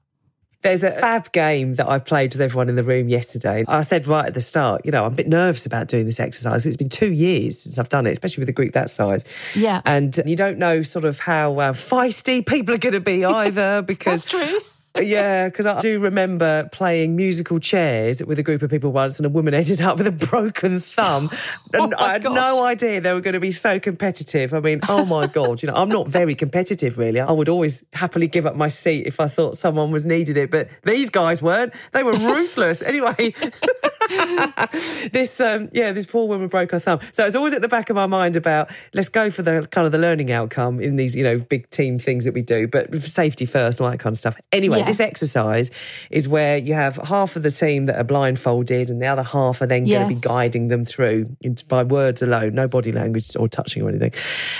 There's 0.62 0.84
a 0.84 0.92
fab 0.92 1.32
game 1.32 1.74
that 1.76 1.88
I 1.88 1.98
played 1.98 2.34
with 2.34 2.40
everyone 2.42 2.68
in 2.68 2.76
the 2.76 2.84
room 2.84 3.08
yesterday. 3.08 3.64
I 3.66 3.80
said 3.80 4.06
right 4.06 4.26
at 4.26 4.34
the 4.34 4.42
start, 4.42 4.84
you 4.84 4.90
know, 4.90 5.06
I'm 5.06 5.12
a 5.12 5.16
bit 5.16 5.28
nervous 5.28 5.64
about 5.64 5.88
doing 5.88 6.04
this 6.04 6.20
exercise. 6.20 6.66
It's 6.66 6.76
been 6.76 6.90
two 6.90 7.12
years 7.12 7.60
since 7.60 7.78
I've 7.78 7.88
done 7.88 8.06
it, 8.06 8.12
especially 8.12 8.42
with 8.42 8.50
a 8.50 8.52
group 8.52 8.74
that 8.74 8.90
size. 8.90 9.24
Yeah. 9.54 9.80
And 9.86 10.20
you 10.26 10.36
don't 10.36 10.58
know 10.58 10.82
sort 10.82 11.06
of 11.06 11.20
how 11.20 11.58
uh, 11.58 11.72
feisty 11.72 12.44
people 12.44 12.74
are 12.74 12.78
going 12.78 12.92
to 12.92 13.00
be 13.00 13.24
either 13.40 13.82
because. 13.82 14.26
Yeah, 15.00 15.48
because 15.48 15.66
I 15.66 15.80
do 15.80 16.00
remember 16.00 16.68
playing 16.72 17.14
musical 17.14 17.60
chairs 17.60 18.24
with 18.24 18.38
a 18.40 18.42
group 18.42 18.60
of 18.62 18.70
people 18.70 18.90
once, 18.90 19.18
and 19.18 19.26
a 19.26 19.28
woman 19.28 19.54
ended 19.62 19.80
up 19.80 19.98
with 19.98 20.06
a 20.06 20.12
broken 20.12 20.80
thumb. 20.80 21.30
Oh 21.72 21.84
and 21.84 21.94
Oh 21.94 21.98
my 21.98 22.04
I 22.08 22.12
had 22.14 22.22
gosh. 22.24 22.34
no 22.34 22.64
idea 22.64 23.00
they 23.00 23.12
were 23.12 23.20
going 23.20 23.34
to 23.34 23.40
be 23.40 23.52
so 23.52 23.78
competitive. 23.78 24.52
I 24.52 24.58
mean, 24.58 24.80
oh 24.88 25.04
my 25.04 25.26
God, 25.38 25.62
you 25.62 25.68
know, 25.68 25.74
I'm 25.76 25.88
not 25.88 26.08
very 26.08 26.34
competitive 26.34 26.98
really. 26.98 27.20
I 27.20 27.30
would 27.30 27.48
always 27.48 27.84
happily 27.92 28.26
give 28.26 28.44
up 28.44 28.56
my 28.56 28.66
seat 28.66 29.06
if 29.06 29.20
I 29.20 29.28
thought 29.28 29.56
someone 29.56 29.92
was 29.92 30.04
needed 30.04 30.36
it, 30.36 30.50
but 30.50 30.68
these 30.82 31.10
guys 31.10 31.40
weren't. 31.40 31.72
They 31.92 32.02
were 32.02 32.12
ruthless. 32.12 32.82
anyway, 32.82 33.32
this, 35.12 35.40
um, 35.40 35.68
yeah, 35.72 35.92
this 35.92 36.06
poor 36.06 36.26
woman 36.26 36.48
broke 36.48 36.72
her 36.72 36.78
thumb. 36.78 37.00
So 37.12 37.24
it's 37.24 37.36
always 37.36 37.52
at 37.52 37.62
the 37.62 37.68
back 37.68 37.90
of 37.90 37.96
my 37.96 38.06
mind 38.06 38.36
about 38.36 38.70
let's 38.94 39.08
go 39.08 39.30
for 39.30 39.42
the 39.42 39.66
kind 39.70 39.86
of 39.86 39.92
the 39.92 39.98
learning 39.98 40.32
outcome 40.32 40.80
in 40.80 40.96
these, 40.96 41.14
you 41.16 41.22
know, 41.22 41.38
big 41.38 41.68
team 41.70 41.98
things 41.98 42.24
that 42.24 42.34
we 42.34 42.42
do, 42.42 42.66
but 42.66 42.94
safety 43.02 43.46
first 43.46 43.80
and 43.80 43.86
all 43.86 43.90
that 43.90 43.98
kind 43.98 44.14
of 44.14 44.18
stuff. 44.18 44.36
Anyway, 44.52 44.78
Yeah. 44.78 44.84
this 44.86 45.00
exercise 45.00 45.70
is 46.10 46.28
where 46.28 46.56
you 46.56 46.74
have 46.74 46.96
half 46.96 47.36
of 47.36 47.42
the 47.42 47.50
team 47.50 47.86
that 47.86 47.96
are 47.96 48.04
blindfolded 48.04 48.90
and 48.90 49.00
the 49.00 49.06
other 49.06 49.22
half 49.22 49.60
are 49.62 49.66
then 49.66 49.84
going 49.84 50.08
to 50.08 50.14
be 50.14 50.20
guiding 50.20 50.68
them 50.68 50.84
through 50.84 51.36
into, 51.40 51.64
by 51.66 51.82
words 51.82 52.22
alone, 52.22 52.54
no 52.54 52.68
body 52.68 52.92
language 52.92 53.36
or 53.36 53.48
touching 53.48 53.82
or 53.82 53.88
anything. 53.88 54.12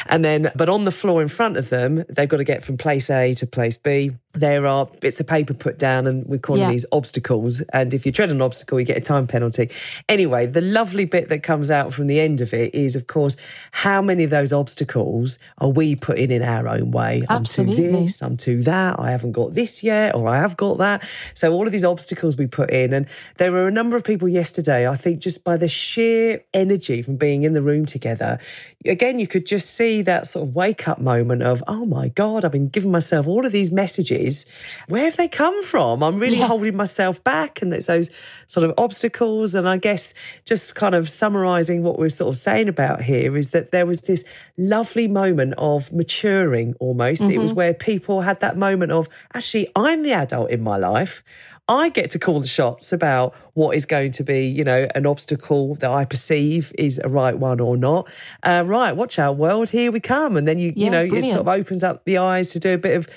And 0.07 0.25
then, 0.25 0.51
but 0.55 0.69
on 0.69 0.85
the 0.85 0.93
floor 0.93 1.23
in 1.23 1.29
front 1.29 1.57
of 1.57 1.69
them, 1.71 2.05
they've 2.09 2.29
got 2.29 2.39
to 2.39 2.45
get 2.45 2.63
from 2.63 2.77
place 2.77 3.11
A 3.11 3.35
to 3.35 3.47
place 3.47 3.77
B. 3.77 4.13
There 4.33 4.65
are 4.65 4.87
bits 5.01 5.19
of 5.19 5.27
paper 5.27 5.55
put 5.55 5.77
down, 5.77 6.07
and 6.07 6.25
we're 6.27 6.39
calling 6.39 6.63
Yeah. 6.63 6.71
these 6.71 6.87
obstacles. 6.93 7.63
And 7.73 7.93
if 7.93 8.07
you 8.07 8.13
tread 8.13 8.31
an 8.31 8.41
obstacle, 8.41 8.79
you 8.79 8.87
get 8.87 8.97
a 8.97 9.01
time 9.01 9.27
penalty. 9.27 9.71
Anyway, 10.09 10.47
the 10.47 10.61
lovely 10.61 11.05
bit 11.05 11.29
that 11.31 11.43
comes 11.43 11.69
out 11.69 11.93
from 11.93 12.07
the 12.07 12.21
end 12.21 12.41
of 12.41 12.55
it 12.55 12.73
is, 12.73 12.95
of 12.95 13.09
course, 13.09 13.37
how 13.73 14.01
many 14.01 14.23
of 14.23 14.31
those 14.31 14.53
obstacles 14.53 15.41
are 15.59 15.69
we 15.69 15.97
putting 15.97 16.31
in 16.31 16.43
our 16.43 16.69
own 16.69 16.93
way? 16.93 17.23
I'm 17.29 17.43
to 17.43 17.65
this, 17.65 18.23
I'm 18.23 18.37
to 18.39 18.63
that, 18.63 19.01
I 19.01 19.11
haven't 19.11 19.33
got 19.33 19.55
this 19.55 19.83
yet, 19.83 20.15
or 20.15 20.29
I 20.29 20.37
have 20.37 20.57
got 20.57 20.79
that. 20.79 21.03
So 21.35 21.53
all 21.53 21.67
of 21.67 21.73
these 21.73 21.85
obstacles 21.85 22.37
we 22.37 22.47
put 22.47 22.71
in. 22.71 22.93
And 22.93 23.07
there 23.39 23.51
were 23.51 23.67
a 23.67 23.73
number 23.73 23.97
of 23.97 24.05
people 24.05 24.29
yesterday, 24.29 24.87
I 24.87 24.95
think 24.95 25.19
just 25.19 25.43
by 25.43 25.57
the 25.57 25.67
sheer 25.69 26.43
energy 26.55 27.03
from 27.03 27.17
being 27.17 27.43
in 27.43 27.53
the 27.53 27.63
room 27.63 27.85
together, 27.85 28.39
again, 28.87 29.19
you 29.19 29.27
could 29.27 29.45
just 29.45 29.75
see 29.75 30.01
that 30.03 30.27
sort 30.27 30.49
of 30.49 30.55
wake 30.55 30.89
up 30.89 30.99
moment 30.99 31.43
of, 31.43 31.63
oh 31.69 31.85
my 31.85 32.09
God, 32.09 32.45
I've 32.45 32.53
been 32.53 32.69
giving 32.69 32.91
myself 32.91 33.27
all 33.27 33.45
of 33.45 33.53
these 33.53 33.71
messages. 33.71 34.47
Where 34.89 35.05
have 35.05 35.17
they 35.17 35.29
come 35.29 35.63
from? 35.63 36.03
I'm 36.03 36.19
really 36.19 36.39
Yeah. 36.39 36.47
holding 36.47 36.77
myself 36.77 37.23
back. 37.23 37.61
And 37.61 37.75
it's 37.75 37.87
those 37.87 38.11
sort 38.47 38.65
of 38.65 38.73
obstacles. 38.79 39.55
And 39.55 39.69
I 39.69 39.77
guess 39.77 40.15
just 40.47 40.75
kind 40.75 40.95
of 40.95 41.11
summarizing 41.11 41.83
what 41.83 41.99
we're 41.99 42.09
sort 42.09 42.35
of 42.35 42.39
saying 42.41 42.69
about 42.69 43.03
here 43.03 43.37
is 43.37 43.51
that 43.51 43.71
there 43.71 43.85
was 43.85 44.03
this 44.03 44.25
lovely 44.57 45.09
moment 45.09 45.55
of 45.59 45.93
maturing 45.93 46.75
almost. 46.81 47.23
It 47.23 47.37
was 47.37 47.51
mm-hmm. 47.51 47.57
where 47.57 47.75
people 47.75 48.23
had 48.23 48.41
that 48.41 48.57
moment 48.57 48.93
of, 48.93 49.09
actually, 49.35 49.71
I'm 49.77 50.03
the 50.03 50.13
adult 50.13 50.51
in 50.51 50.63
my 50.63 50.79
life. 50.79 51.23
I 51.71 51.89
get 51.89 52.11
to 52.11 52.19
call 52.19 52.41
the 52.41 52.49
shots 52.49 52.93
about 52.93 53.33
what 53.55 53.77
is 53.77 53.87
going 53.87 54.11
to 54.13 54.25
be, 54.25 54.47
you 54.47 54.65
know, 54.65 54.89
an 54.97 55.07
obstacle 55.07 55.77
that 55.77 55.89
I 55.91 56.05
perceive 56.05 56.73
is 56.77 57.01
a 57.03 57.09
right 57.09 57.39
one 57.39 57.61
or 57.61 57.77
not. 57.77 58.11
Uh, 58.43 58.65
right, 58.67 58.97
watch 58.97 59.21
out, 59.21 59.37
world, 59.37 59.71
here 59.71 59.93
we 59.93 60.01
come. 60.01 60.37
And 60.37 60.49
then 60.49 60.59
you, 60.59 60.71
you 60.71 60.87
Yeah, 60.87 60.91
know, 60.91 61.05
it 61.05 61.25
sort 61.27 61.41
of 61.43 61.49
opens 61.49 61.85
up 61.85 62.05
the 62.05 62.19
eyes 62.19 62.51
to 62.55 62.59
do 62.59 62.75
a 62.75 62.79
bit 62.79 62.97
of 62.97 63.09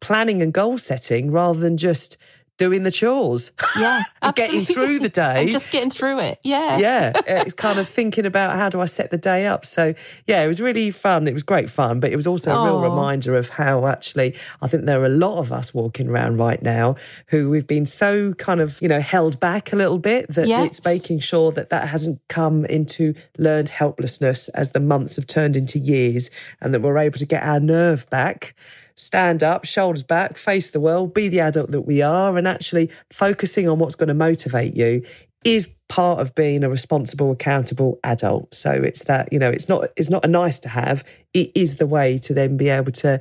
planning 0.00 0.42
and 0.42 0.52
goal 0.52 0.76
setting 0.76 1.30
rather 1.30 1.58
than 1.58 1.78
just 1.78 2.18
doing 2.62 2.84
the 2.84 2.90
chores. 2.90 3.50
Yeah, 3.76 4.02
getting 4.36 4.64
through 4.64 5.00
the 5.00 5.08
day. 5.08 5.42
And 5.42 5.50
just 5.50 5.70
getting 5.72 5.90
through 5.90 6.20
it. 6.20 6.38
Yeah. 6.42 6.78
Yeah. 6.78 7.12
It's 7.42 7.54
kind 7.54 7.78
of 7.78 7.88
thinking 7.88 8.24
about 8.24 8.56
how 8.56 8.68
do 8.68 8.80
I 8.80 8.84
set 8.84 9.10
the 9.10 9.18
day 9.18 9.46
up. 9.46 9.66
So, 9.66 9.94
yeah, 10.26 10.42
it 10.42 10.46
was 10.46 10.60
really 10.60 10.90
fun. 10.92 11.26
It 11.26 11.32
was 11.32 11.42
great 11.42 11.68
fun, 11.68 11.98
but 11.98 12.12
it 12.12 12.16
was 12.16 12.26
also 12.26 12.52
a 12.52 12.64
real 12.64 12.80
reminder 12.80 13.36
of 13.36 13.48
how 13.48 13.86
actually 13.86 14.36
I 14.60 14.68
think 14.68 14.84
there 14.84 15.00
are 15.00 15.06
a 15.06 15.16
lot 15.26 15.38
of 15.38 15.50
us 15.50 15.74
walking 15.74 16.08
around 16.08 16.36
right 16.36 16.62
now 16.62 16.96
who 17.28 17.50
we've 17.50 17.66
been 17.66 17.86
so 17.86 18.32
kind 18.34 18.60
of, 18.60 18.80
you 18.80 18.88
know, 18.88 19.00
held 19.00 19.40
back 19.40 19.72
a 19.72 19.76
little 19.76 19.98
bit 19.98 20.28
that 20.34 20.46
Yes. 20.46 20.66
it's 20.66 20.84
making 20.84 21.18
sure 21.20 21.50
that 21.52 21.70
that 21.70 21.88
hasn't 21.88 22.20
come 22.28 22.64
into 22.66 23.14
learned 23.38 23.70
helplessness 23.70 24.48
as 24.50 24.70
the 24.70 24.80
months 24.80 25.16
have 25.16 25.26
turned 25.26 25.56
into 25.56 25.78
years 25.78 26.30
and 26.60 26.72
that 26.72 26.80
we're 26.80 26.98
able 26.98 27.18
to 27.18 27.26
get 27.26 27.42
our 27.42 27.58
nerve 27.60 28.08
back 28.10 28.54
stand 28.94 29.42
up, 29.42 29.64
shoulders 29.64 30.02
back, 30.02 30.36
face 30.36 30.70
the 30.70 30.80
world, 30.80 31.14
be 31.14 31.28
the 31.28 31.40
adult 31.40 31.70
that 31.70 31.82
we 31.82 32.02
are, 32.02 32.36
and 32.36 32.46
actually 32.46 32.90
focusing 33.12 33.68
on 33.68 33.78
what's 33.78 33.94
going 33.94 34.08
to 34.08 34.14
motivate 34.14 34.76
you 34.76 35.02
is 35.44 35.68
part 35.88 36.20
of 36.20 36.34
being 36.34 36.64
a 36.64 36.70
responsible, 36.70 37.32
accountable 37.32 37.98
adult. 38.04 38.54
So 38.54 38.70
it's 38.70 39.04
that, 39.04 39.32
you 39.32 39.38
know, 39.38 39.50
it's 39.50 39.68
not 39.68 39.90
it's 39.96 40.10
not 40.10 40.24
a 40.24 40.28
nice 40.28 40.58
to 40.60 40.68
have. 40.68 41.04
It 41.34 41.50
is 41.54 41.76
the 41.76 41.86
way 41.86 42.18
to 42.18 42.34
then 42.34 42.56
be 42.56 42.68
able 42.68 42.92
to 42.92 43.20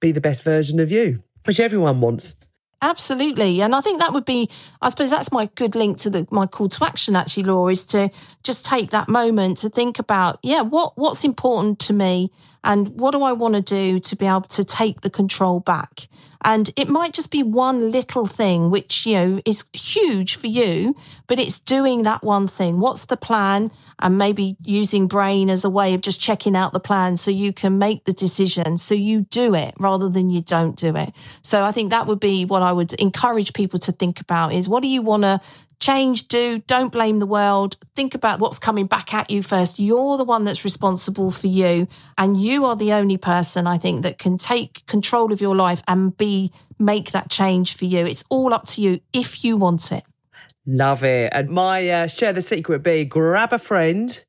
be 0.00 0.12
the 0.12 0.20
best 0.20 0.42
version 0.42 0.80
of 0.80 0.90
you, 0.90 1.22
which 1.44 1.60
everyone 1.60 2.00
wants. 2.00 2.34
Absolutely. 2.80 3.60
And 3.60 3.74
I 3.74 3.80
think 3.80 3.98
that 3.98 4.12
would 4.12 4.24
be, 4.24 4.48
I 4.80 4.88
suppose 4.88 5.10
that's 5.10 5.32
my 5.32 5.50
good 5.56 5.74
link 5.74 5.98
to 5.98 6.10
the 6.10 6.28
my 6.30 6.46
call 6.46 6.68
to 6.68 6.84
action 6.84 7.16
actually, 7.16 7.42
Laura, 7.42 7.72
is 7.72 7.84
to 7.86 8.10
just 8.44 8.64
take 8.64 8.90
that 8.90 9.08
moment 9.08 9.58
to 9.58 9.68
think 9.68 9.98
about, 9.98 10.38
yeah, 10.42 10.60
what 10.60 10.96
what's 10.96 11.24
important 11.24 11.80
to 11.80 11.92
me 11.92 12.30
and 12.68 13.00
what 13.00 13.12
do 13.12 13.22
I 13.22 13.32
want 13.32 13.54
to 13.54 13.62
do 13.62 13.98
to 13.98 14.14
be 14.14 14.26
able 14.26 14.42
to 14.42 14.62
take 14.62 15.00
the 15.00 15.08
control 15.08 15.58
back? 15.58 16.06
And 16.42 16.70
it 16.76 16.88
might 16.88 17.14
just 17.14 17.30
be 17.30 17.42
one 17.42 17.90
little 17.90 18.26
thing, 18.26 18.70
which, 18.70 19.06
you 19.06 19.14
know, 19.14 19.40
is 19.46 19.64
huge 19.72 20.36
for 20.36 20.46
you, 20.46 20.94
but 21.26 21.40
it's 21.40 21.58
doing 21.58 22.02
that 22.02 22.22
one 22.22 22.46
thing. 22.46 22.78
What's 22.78 23.06
the 23.06 23.16
plan? 23.16 23.70
And 23.98 24.18
maybe 24.18 24.56
using 24.62 25.08
brain 25.08 25.48
as 25.48 25.64
a 25.64 25.70
way 25.70 25.94
of 25.94 26.02
just 26.02 26.20
checking 26.20 26.54
out 26.54 26.74
the 26.74 26.78
plan 26.78 27.16
so 27.16 27.30
you 27.30 27.54
can 27.54 27.78
make 27.78 28.04
the 28.04 28.12
decision. 28.12 28.76
So 28.76 28.94
you 28.94 29.22
do 29.22 29.54
it 29.54 29.74
rather 29.78 30.10
than 30.10 30.28
you 30.28 30.42
don't 30.42 30.76
do 30.76 30.94
it. 30.94 31.12
So 31.42 31.64
I 31.64 31.72
think 31.72 31.90
that 31.90 32.06
would 32.06 32.20
be 32.20 32.44
what 32.44 32.62
I 32.62 32.72
would 32.72 32.92
encourage 32.94 33.54
people 33.54 33.78
to 33.80 33.92
think 33.92 34.20
about 34.20 34.52
is 34.52 34.68
what 34.68 34.82
do 34.82 34.88
you 34.88 35.00
want 35.00 35.22
to 35.22 35.40
change, 35.80 36.28
do, 36.28 36.58
don't 36.60 36.92
blame 36.92 37.18
the 37.18 37.26
world. 37.26 37.76
Think 37.94 38.14
about 38.14 38.40
what's 38.40 38.58
coming 38.58 38.86
back 38.86 39.14
at 39.14 39.30
you 39.30 39.42
first. 39.42 39.78
You're 39.78 40.16
the 40.16 40.24
one 40.24 40.44
that's 40.44 40.64
responsible 40.64 41.30
for 41.30 41.46
you. 41.46 41.88
And 42.16 42.40
you 42.40 42.64
are 42.64 42.76
the 42.76 42.92
only 42.92 43.16
person 43.16 43.66
I 43.66 43.78
think 43.78 44.02
that 44.02 44.18
can 44.18 44.38
take 44.38 44.84
control 44.86 45.32
of 45.32 45.40
your 45.40 45.56
life 45.56 45.82
and 45.86 46.16
be, 46.16 46.52
make 46.78 47.12
that 47.12 47.30
change 47.30 47.74
for 47.76 47.84
you. 47.84 48.06
It's 48.06 48.24
all 48.28 48.52
up 48.52 48.66
to 48.66 48.80
you 48.80 49.00
if 49.12 49.44
you 49.44 49.56
want 49.56 49.92
it. 49.92 50.04
Love 50.66 51.02
it. 51.02 51.32
And 51.32 51.48
my 51.48 51.88
uh, 51.88 52.06
share 52.06 52.32
the 52.32 52.42
secret 52.42 52.82
be 52.82 53.04
grab 53.04 53.52
a 53.52 53.58
friend. 53.58 54.24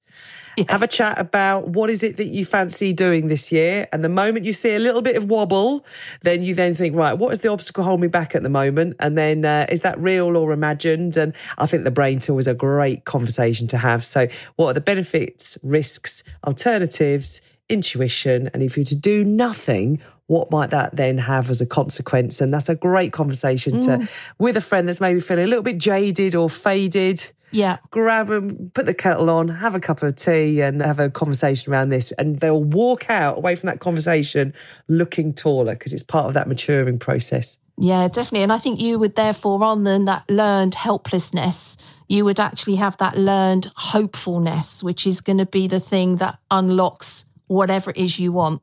Have 0.70 0.84
a 0.84 0.88
chat 0.88 1.20
about 1.20 1.70
what 1.70 1.90
is 1.90 2.04
it 2.04 2.18
that 2.18 2.28
you 2.28 2.46
fancy 2.46 2.94
doing 2.94 3.28
this 3.28 3.52
year. 3.52 3.88
And 3.92 4.04
the 4.04 4.10
moment 4.10 4.46
you 4.46 4.54
see 4.54 4.76
a 4.76 4.80
little 4.80 5.02
bit 5.02 5.16
of 5.16 5.26
wobble, 5.26 5.86
then 6.22 6.44
you 6.44 6.54
then 6.56 6.74
think, 6.74 6.96
right, 6.96 7.14
what 7.14 7.32
is 7.32 7.40
the 7.40 7.50
obstacle 7.50 7.84
holding 7.84 8.02
me 8.02 8.08
back 8.08 8.36
at 8.36 8.44
the 8.44 8.50
moment? 8.50 8.96
And 9.00 9.18
then 9.18 9.46
uh, 9.46 9.66
is 9.70 9.82
that 9.82 10.00
real 10.00 10.36
or 10.36 10.52
imagined? 10.52 11.18
And 11.18 11.34
I 11.58 11.66
think 11.66 11.84
the 11.84 11.92
brain 11.92 12.20
tool 12.20 12.38
is 12.40 12.48
a 12.48 12.54
great 12.54 13.06
conversation 13.06 13.68
to 13.68 13.78
have. 13.78 14.04
So, 14.04 14.28
what 14.56 14.68
are 14.68 14.74
the 14.74 14.82
benefits, 14.82 15.58
risks, 15.64 16.24
alternatives, 16.46 17.42
intuition? 17.70 18.50
And 18.54 18.64
if 18.64 18.76
you're 18.76 18.86
to 18.86 18.96
do 18.96 19.24
nothing, 19.24 20.02
what 20.30 20.52
might 20.52 20.70
that 20.70 20.96
then 20.96 21.18
have 21.18 21.50
as 21.50 21.60
a 21.60 21.66
consequence? 21.66 22.40
And 22.40 22.54
that's 22.54 22.70
a 22.70 22.76
great 22.76 23.12
conversation 23.12 23.80
to 23.80 23.98
mm. 23.98 24.10
with 24.38 24.56
a 24.56 24.62
friend 24.62 24.88
that's 24.88 25.02
maybe 25.02 25.20
feeling 25.20 25.46
a 25.46 25.48
little 25.48 25.64
bit 25.64 25.80
jaded 25.80 26.36
or 26.36 26.52
faded 26.52 27.32
Yeah. 27.52 27.78
grab 27.90 28.28
them, 28.28 28.70
put 28.76 28.86
the 28.86 28.94
kettle 28.94 29.32
on, 29.32 29.48
have 29.48 29.74
a 29.74 29.80
cup 29.80 30.04
of 30.04 30.16
tea, 30.16 30.62
and 30.62 30.84
have 30.84 31.00
a 31.00 31.10
conversation 31.10 31.74
around 31.74 31.90
this. 31.90 32.12
And 32.12 32.36
they'll 32.36 32.64
walk 32.64 33.10
out 33.10 33.40
away 33.40 33.56
from 33.56 33.68
that 33.68 33.80
conversation 33.80 34.54
looking 34.88 35.34
taller 35.34 35.74
because 35.74 35.94
it's 35.94 36.04
part 36.04 36.28
of 36.28 36.36
that 36.36 36.48
maturing 36.48 37.00
process. 37.00 37.58
Yeah, 37.80 38.08
definitely. 38.08 38.44
And 38.44 38.54
I 38.54 38.60
think 38.60 38.80
you 38.80 39.00
would 39.00 39.16
therefore, 39.16 39.64
on 39.64 39.84
than 39.84 40.06
that 40.06 40.30
learned 40.30 40.76
helplessness, 40.76 41.76
you 42.08 42.24
would 42.24 42.40
actually 42.40 42.76
have 42.76 42.98
that 42.98 43.18
learned 43.18 43.72
hopefulness, 43.76 44.84
which 44.84 45.08
is 45.08 45.22
going 45.22 45.40
to 45.40 45.48
be 45.48 45.68
the 45.68 45.80
thing 45.80 46.18
that 46.18 46.38
unlocks 46.52 47.26
whatever 47.48 47.90
it 47.90 47.98
is 47.98 48.20
you 48.20 48.32
want. 48.32 48.62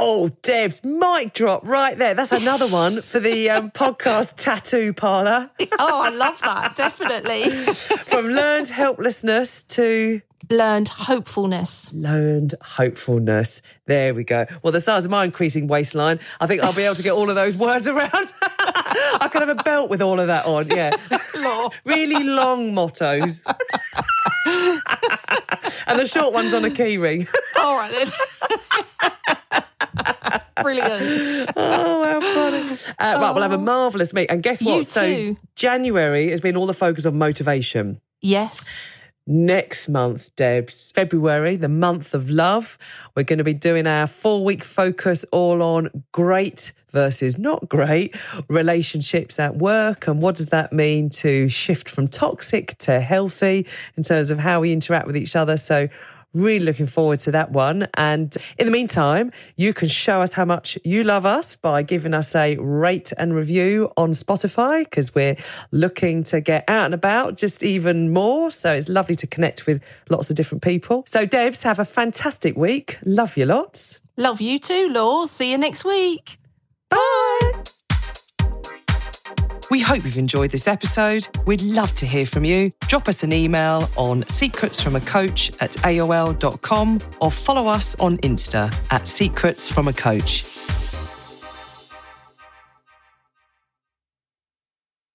Oh, 0.00 0.28
Debs, 0.42 0.82
mic 0.84 1.32
drop 1.34 1.66
right 1.66 1.98
there. 1.98 2.14
That's 2.14 2.30
another 2.30 2.68
one 2.68 3.02
for 3.02 3.18
the 3.18 3.50
um, 3.50 3.70
podcast 3.72 4.34
tattoo 4.36 4.92
parlor. 4.92 5.50
Oh, 5.78 6.02
I 6.04 6.10
love 6.10 6.40
that. 6.40 6.76
definitely. 6.76 7.50
From 8.06 8.28
learned 8.28 8.68
helplessness 8.68 9.64
to 9.64 10.22
Learned 10.50 10.88
hopefulness. 10.88 11.92
learned 11.92 12.54
hopefulness. 12.62 13.60
There 13.86 14.14
we 14.14 14.22
go. 14.22 14.46
Well, 14.62 14.72
the 14.72 14.80
size 14.80 15.04
of 15.04 15.10
my 15.10 15.24
increasing 15.24 15.66
waistline, 15.66 16.20
I 16.40 16.46
think 16.46 16.62
I'll 16.62 16.72
be 16.72 16.84
able 16.84 16.94
to 16.94 17.02
get 17.02 17.12
all 17.12 17.28
of 17.28 17.34
those 17.34 17.56
words 17.56 17.88
around. 17.88 18.12
I 18.42 19.28
could 19.32 19.42
have 19.46 19.58
a 19.58 19.62
belt 19.62 19.90
with 19.90 20.00
all 20.00 20.20
of 20.20 20.28
that 20.28 20.46
on. 20.46 20.68
Yeah. 20.68 20.92
really 21.84 22.22
long 22.22 22.72
mottos. 22.72 23.42
and 24.46 25.98
the 25.98 26.06
short 26.10 26.32
ones 26.32 26.54
on 26.54 26.64
a 26.64 26.70
keyring. 26.70 27.28
All 27.58 27.76
right 27.76 27.90
then. 27.90 29.12
Brilliant. 30.62 31.52
oh, 31.56 32.04
how 32.04 32.20
funny. 32.20 32.70
Uh, 32.98 33.20
Right, 33.20 33.32
we'll 33.32 33.42
have 33.42 33.52
a 33.52 33.58
marvellous 33.58 34.12
meet. 34.12 34.30
And 34.30 34.42
guess 34.42 34.62
what? 34.62 34.84
So. 34.86 35.36
January 35.54 36.30
has 36.30 36.40
been 36.40 36.56
all 36.56 36.66
the 36.66 36.74
focus 36.74 37.06
on 37.06 37.16
motivation. 37.16 38.00
Yes. 38.20 38.78
Next 39.30 39.88
month, 39.88 40.34
Debs, 40.36 40.90
February, 40.92 41.56
the 41.56 41.68
month 41.68 42.14
of 42.14 42.30
love, 42.30 42.78
we're 43.14 43.24
going 43.24 43.38
to 43.38 43.44
be 43.44 43.52
doing 43.52 43.86
our 43.86 44.06
four 44.06 44.42
week 44.42 44.64
focus 44.64 45.24
all 45.30 45.62
on 45.62 45.90
great 46.12 46.72
versus 46.92 47.36
not 47.36 47.68
great 47.68 48.16
relationships 48.48 49.38
at 49.38 49.56
work. 49.56 50.06
And 50.08 50.22
what 50.22 50.36
does 50.36 50.46
that 50.46 50.72
mean 50.72 51.10
to 51.10 51.48
shift 51.50 51.90
from 51.90 52.08
toxic 52.08 52.78
to 52.78 53.00
healthy 53.00 53.66
in 53.96 54.02
terms 54.02 54.30
of 54.30 54.38
how 54.38 54.60
we 54.60 54.72
interact 54.72 55.06
with 55.06 55.16
each 55.16 55.36
other? 55.36 55.58
So, 55.58 55.88
Really 56.38 56.64
looking 56.64 56.86
forward 56.86 57.18
to 57.20 57.32
that 57.32 57.50
one. 57.50 57.88
And 57.94 58.34
in 58.58 58.66
the 58.66 58.70
meantime, 58.70 59.32
you 59.56 59.74
can 59.74 59.88
show 59.88 60.22
us 60.22 60.32
how 60.32 60.44
much 60.44 60.78
you 60.84 61.02
love 61.02 61.26
us 61.26 61.56
by 61.56 61.82
giving 61.82 62.14
us 62.14 62.34
a 62.36 62.56
rate 62.58 63.12
and 63.18 63.34
review 63.34 63.90
on 63.96 64.12
Spotify 64.12 64.84
because 64.84 65.14
we're 65.16 65.36
looking 65.72 66.22
to 66.24 66.40
get 66.40 66.62
out 66.68 66.84
and 66.84 66.94
about 66.94 67.36
just 67.36 67.64
even 67.64 68.12
more. 68.12 68.52
So 68.52 68.72
it's 68.72 68.88
lovely 68.88 69.16
to 69.16 69.26
connect 69.26 69.66
with 69.66 69.82
lots 70.10 70.30
of 70.30 70.36
different 70.36 70.62
people. 70.62 71.02
So, 71.08 71.26
Debs, 71.26 71.64
have 71.64 71.80
a 71.80 71.84
fantastic 71.84 72.56
week. 72.56 72.98
Love 73.04 73.36
you 73.36 73.44
lots. 73.44 74.00
Love 74.16 74.40
you 74.40 74.60
too, 74.60 74.88
Law. 74.90 75.24
See 75.24 75.50
you 75.50 75.58
next 75.58 75.84
week. 75.84 76.38
Bye. 76.88 77.62
We 79.70 79.80
hope 79.80 80.04
you've 80.04 80.16
enjoyed 80.16 80.50
this 80.50 80.66
episode. 80.66 81.28
We'd 81.44 81.60
love 81.60 81.94
to 81.96 82.06
hear 82.06 82.24
from 82.24 82.44
you. 82.44 82.72
Drop 82.88 83.06
us 83.06 83.22
an 83.22 83.32
email 83.34 83.88
on 83.96 84.22
secretsfromacoach 84.24 85.56
at 85.60 85.72
aol.com 85.72 86.98
or 87.20 87.30
follow 87.30 87.68
us 87.68 87.94
on 88.00 88.16
Insta 88.18 88.72
at 88.90 89.02
secretsfromacoach. 89.02 90.57